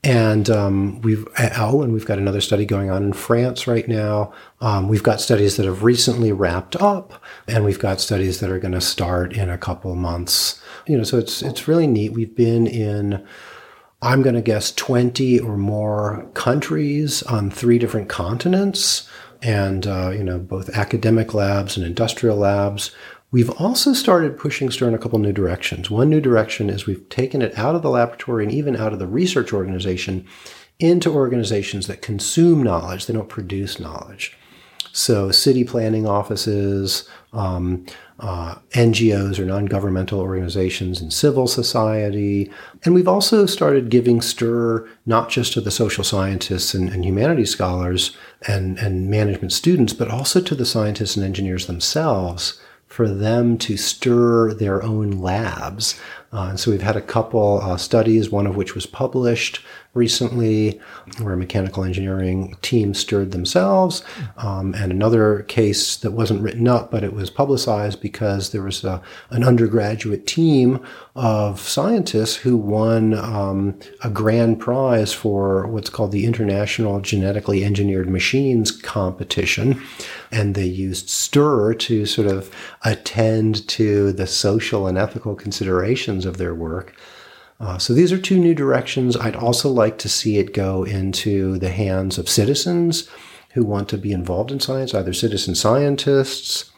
And 0.03 0.51
um, 0.51 1.01
we've 1.03 1.29
oh, 1.59 1.83
and 1.83 1.93
we've 1.93 2.07
got 2.07 2.19
another 2.19 2.41
study 2.41 2.67
going 2.67 2.91
on 2.91 3.05
in 3.05 3.13
France 3.13 3.69
right 3.69 3.87
now. 3.87 4.33
Um, 4.61 4.89
we've 4.89 5.05
got 5.05 5.21
studies 5.21 5.59
that 5.59 5.67
have 5.67 5.85
recently 5.85 6.33
wrapped 6.33 6.75
up, 6.75 7.23
and 7.47 7.65
we've 7.65 7.79
got 7.79 8.01
studies 8.01 8.41
that 8.41 8.51
are 8.51 8.59
going 8.59 8.75
to 8.75 8.81
start 8.81 9.33
in 9.33 9.49
a 9.49 9.59
couple 9.59 9.95
months 9.95 10.61
you 10.87 10.97
know, 10.97 11.05
so 11.05 11.19
it's 11.19 11.43
it's 11.43 11.69
really 11.69 11.87
neat. 11.87 12.13
We've 12.13 12.35
been 12.35 12.67
in 12.67 13.27
I'm 14.03 14.23
going 14.23 14.35
to 14.35 14.43
guess 14.43 14.73
20 14.73 15.39
or 15.39 15.57
more 15.57 16.29
countries 16.35 17.23
on 17.23 17.51
three 17.51 17.79
different 17.79 18.09
continents 18.09 19.09
and 19.41 19.87
uh, 19.87 20.11
you 20.11 20.25
know 20.25 20.39
both 20.39 20.69
academic 20.71 21.35
labs 21.35 21.77
and 21.77 21.87
industrial 21.87 22.37
labs. 22.37 22.91
We've 23.31 23.51
also 23.51 23.95
started 23.95 24.37
pushing 24.37 24.71
STIR 24.71 24.89
in 24.89 24.95
a 24.95 24.99
couple 24.99 25.19
new 25.19 25.33
directions. 25.33 25.91
One 25.91 26.11
new 26.11 26.21
direction 26.21 26.69
is 26.69 26.87
we've 26.87 27.09
taken 27.09 27.41
it 27.41 27.57
out 27.57 27.75
of 27.75 27.81
the 27.81 27.89
laboratory 27.89 28.45
and 28.45 28.53
even 28.53 28.77
out 28.77 28.93
of 28.93 28.99
the 28.99 29.07
research 29.07 29.55
organization 29.55 30.27
into 30.79 31.11
organizations 31.11 31.87
that 31.87 32.03
consume 32.03 32.63
knowledge, 32.63 33.07
they 33.07 33.15
don't 33.15 33.29
produce 33.29 33.81
knowledge. 33.81 34.37
So, 34.93 35.31
city 35.31 35.65
planning 35.65 36.07
offices, 36.07 37.09
um, 37.33 37.87
uh, 38.23 38.55
NGOs 38.71 39.39
or 39.39 39.45
non 39.45 39.67
governmental 39.67 40.21
organizations 40.21 41.01
and 41.01 41.13
civil 41.13 41.47
society. 41.47 42.51
And 42.85 42.95
we've 42.95 43.09
also 43.09 43.47
started 43.47 43.91
giving 43.91 44.21
STIR 44.21 44.89
not 45.07 45.29
just 45.29 45.53
to 45.55 45.61
the 45.61 45.73
social 45.73 46.05
scientists 46.05 46.73
and, 46.73 46.89
and 46.89 47.05
humanities 47.05 47.51
scholars 47.51 48.17
and, 48.47 48.79
and 48.79 49.11
management 49.11 49.53
students, 49.53 49.93
but 49.93 50.09
also 50.09 50.41
to 50.41 50.55
the 50.55 50.65
scientists 50.65 51.17
and 51.17 51.25
engineers 51.25 51.67
themselves 51.67 52.61
for 52.87 53.09
them 53.09 53.57
to 53.57 53.77
stir 53.77 54.53
their 54.53 54.83
own 54.83 55.11
labs. 55.13 55.99
Uh, 56.33 56.49
and 56.51 56.61
so 56.61 56.71
we've 56.71 56.83
had 56.83 56.97
a 56.97 57.01
couple 57.01 57.61
uh, 57.63 57.77
studies, 57.77 58.31
one 58.31 58.47
of 58.47 58.55
which 58.55 58.75
was 58.75 58.87
published 58.87 59.61
recently, 59.95 60.81
where 61.21 61.35
a 61.35 61.37
mechanical 61.37 61.85
engineering 61.85 62.57
team 62.63 62.95
stirred 62.95 63.33
themselves, 63.33 64.03
um, 64.39 64.75
and 64.75 64.91
another 64.91 65.43
case 65.43 65.97
that 65.97 66.13
wasn't 66.13 66.41
written 66.41 66.67
up, 66.67 66.91
but 66.91 67.05
it 67.05 67.13
was 67.13 67.29
publicized 67.29 68.01
because 68.01 68.51
there 68.51 68.63
was 68.63 68.85
a, 68.85 69.03
an 69.31 69.45
undergraduate 69.45 70.27
team 70.27 70.83
of 71.15 71.61
scientists 71.61 72.37
who 72.37 72.57
won 72.57 73.13
um, 73.13 73.79
a 74.03 74.09
grand 74.09 74.59
prize 74.59 75.13
for 75.13 75.67
what's 75.67 75.91
called 75.91 76.13
the 76.13 76.25
International 76.25 77.01
Genetically 77.01 77.63
Engineered 77.63 78.09
Machines 78.09 78.71
Competition. 78.71 79.83
And 80.31 80.55
they 80.55 80.65
used 80.65 81.11
STIR 81.11 81.75
to 81.75 82.07
sort 82.07 82.29
of 82.29 82.51
attend 82.83 83.69
to 83.69 84.13
the 84.13 84.27
social 84.27 84.87
and 84.87 84.97
ethical 84.97 85.35
considerations 85.35 86.25
of 86.25 86.39
their 86.39 86.55
work. 86.55 86.95
Uh, 87.63 87.79
so 87.79 87.95
these 87.95 88.11
are 88.11 88.19
two 88.19 88.41
new 88.41 88.55
directions. 88.55 89.17
I'd 89.17 89.37
also 89.37 89.71
like 89.71 89.97
to 89.99 90.09
see 90.09 90.39
it 90.39 90.53
go 90.53 90.83
into 90.83 91.59
the 91.59 91.71
hands 91.71 92.19
of 92.19 92.29
citizens 92.29 93.09
who 93.53 93.65
want 93.65 93.89
to 93.91 93.99
be 93.99 94.13
involved 94.13 94.51
in 94.51 94.59
science, 94.59 94.93
either 94.93 95.13
citizen 95.13 95.55
scientists 95.55 96.73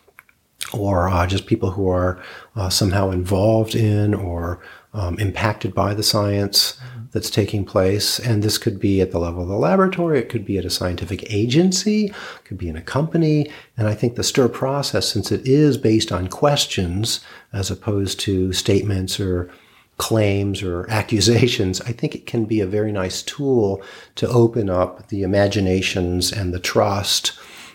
or 0.74 1.08
uh, 1.08 1.26
just 1.26 1.46
people 1.46 1.70
who 1.70 1.88
are 1.88 2.22
uh, 2.54 2.68
somehow 2.68 3.10
involved 3.10 3.74
in 3.74 4.12
or 4.12 4.60
um, 4.92 5.18
impacted 5.18 5.74
by 5.74 5.94
the 5.94 6.02
science 6.02 6.78
that's 7.12 7.30
taking 7.30 7.64
place. 7.64 8.18
And 8.18 8.42
this 8.42 8.58
could 8.58 8.78
be 8.78 9.00
at 9.00 9.10
the 9.10 9.18
level 9.18 9.42
of 9.42 9.48
the 9.48 9.56
laboratory, 9.56 10.18
it 10.18 10.28
could 10.28 10.44
be 10.44 10.58
at 10.58 10.66
a 10.66 10.70
scientific 10.70 11.32
agency, 11.32 12.06
it 12.06 12.44
could 12.44 12.58
be 12.58 12.68
in 12.68 12.76
a 12.76 12.82
company. 12.82 13.50
And 13.78 13.88
I 13.88 13.94
think 13.94 14.16
the 14.16 14.22
STIR 14.24 14.48
process, 14.48 15.08
since 15.08 15.32
it 15.32 15.46
is 15.46 15.78
based 15.78 16.12
on 16.12 16.28
questions 16.28 17.20
as 17.54 17.70
opposed 17.70 18.20
to 18.20 18.52
statements 18.52 19.18
or 19.18 19.50
claims 19.96 20.62
or 20.62 20.88
accusations, 20.90 21.80
I 21.82 21.92
think 21.92 22.14
it 22.14 22.26
can 22.26 22.44
be 22.44 22.60
a 22.60 22.66
very 22.66 22.92
nice 22.92 23.22
tool 23.22 23.82
to 24.16 24.28
open 24.28 24.68
up 24.70 25.08
the 25.08 25.22
imaginations 25.22 26.32
and 26.32 26.52
the 26.52 26.60
trust 26.60 27.32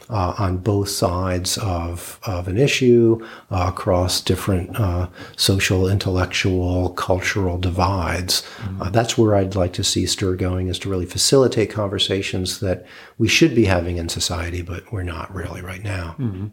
uh, 0.10 0.34
on 0.40 0.58
both 0.58 0.90
sides 0.90 1.58
of, 1.60 2.20
of 2.24 2.48
an 2.48 2.58
issue 2.58 3.24
uh, 3.52 3.66
across 3.68 4.22
different 4.22 4.78
uh, 4.80 5.08
social, 5.38 5.88
intellectual, 5.88 6.90
cultural 6.92 7.58
divides. 7.58 8.42
Mm-hmm. 8.58 8.92
that's 8.92 9.18
where 9.18 9.36
I'd 9.36 9.56
like 9.56 9.74
to 9.74 9.84
see 9.84 10.06
STIR 10.08 10.36
going 10.36 10.68
is 10.68 10.80
to 10.80 10.90
really 10.90 11.06
facilitate 11.06 11.70
conversations 11.70 12.60
that 12.60 12.86
we 13.20 13.28
should 13.28 13.54
be 13.54 13.66
having 13.66 13.98
in 13.98 14.10
society, 14.10 14.64
but 14.64 14.92
we're 14.92 15.04
not 15.04 15.34
really 15.34 15.62
right 15.62 15.84
now. 15.84 16.16
Mm-hmm. 16.18 16.48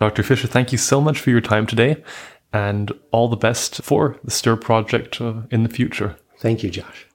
Dr. 0.00 0.22
Fisher, 0.22 0.48
thank 0.48 0.72
you 0.72 0.78
so 0.78 1.00
much 1.00 1.20
for 1.20 1.30
your 1.30 1.40
time 1.40 1.66
today 1.66 2.02
and 2.52 2.92
all 3.10 3.28
the 3.28 3.36
best 3.36 3.82
for 3.82 4.18
the 4.24 4.30
STIR 4.30 4.56
project 4.56 5.20
uh, 5.20 5.42
in 5.50 5.62
the 5.62 5.68
future. 5.68 6.16
Thank 6.38 6.62
you, 6.62 6.70
Josh. 6.70 7.06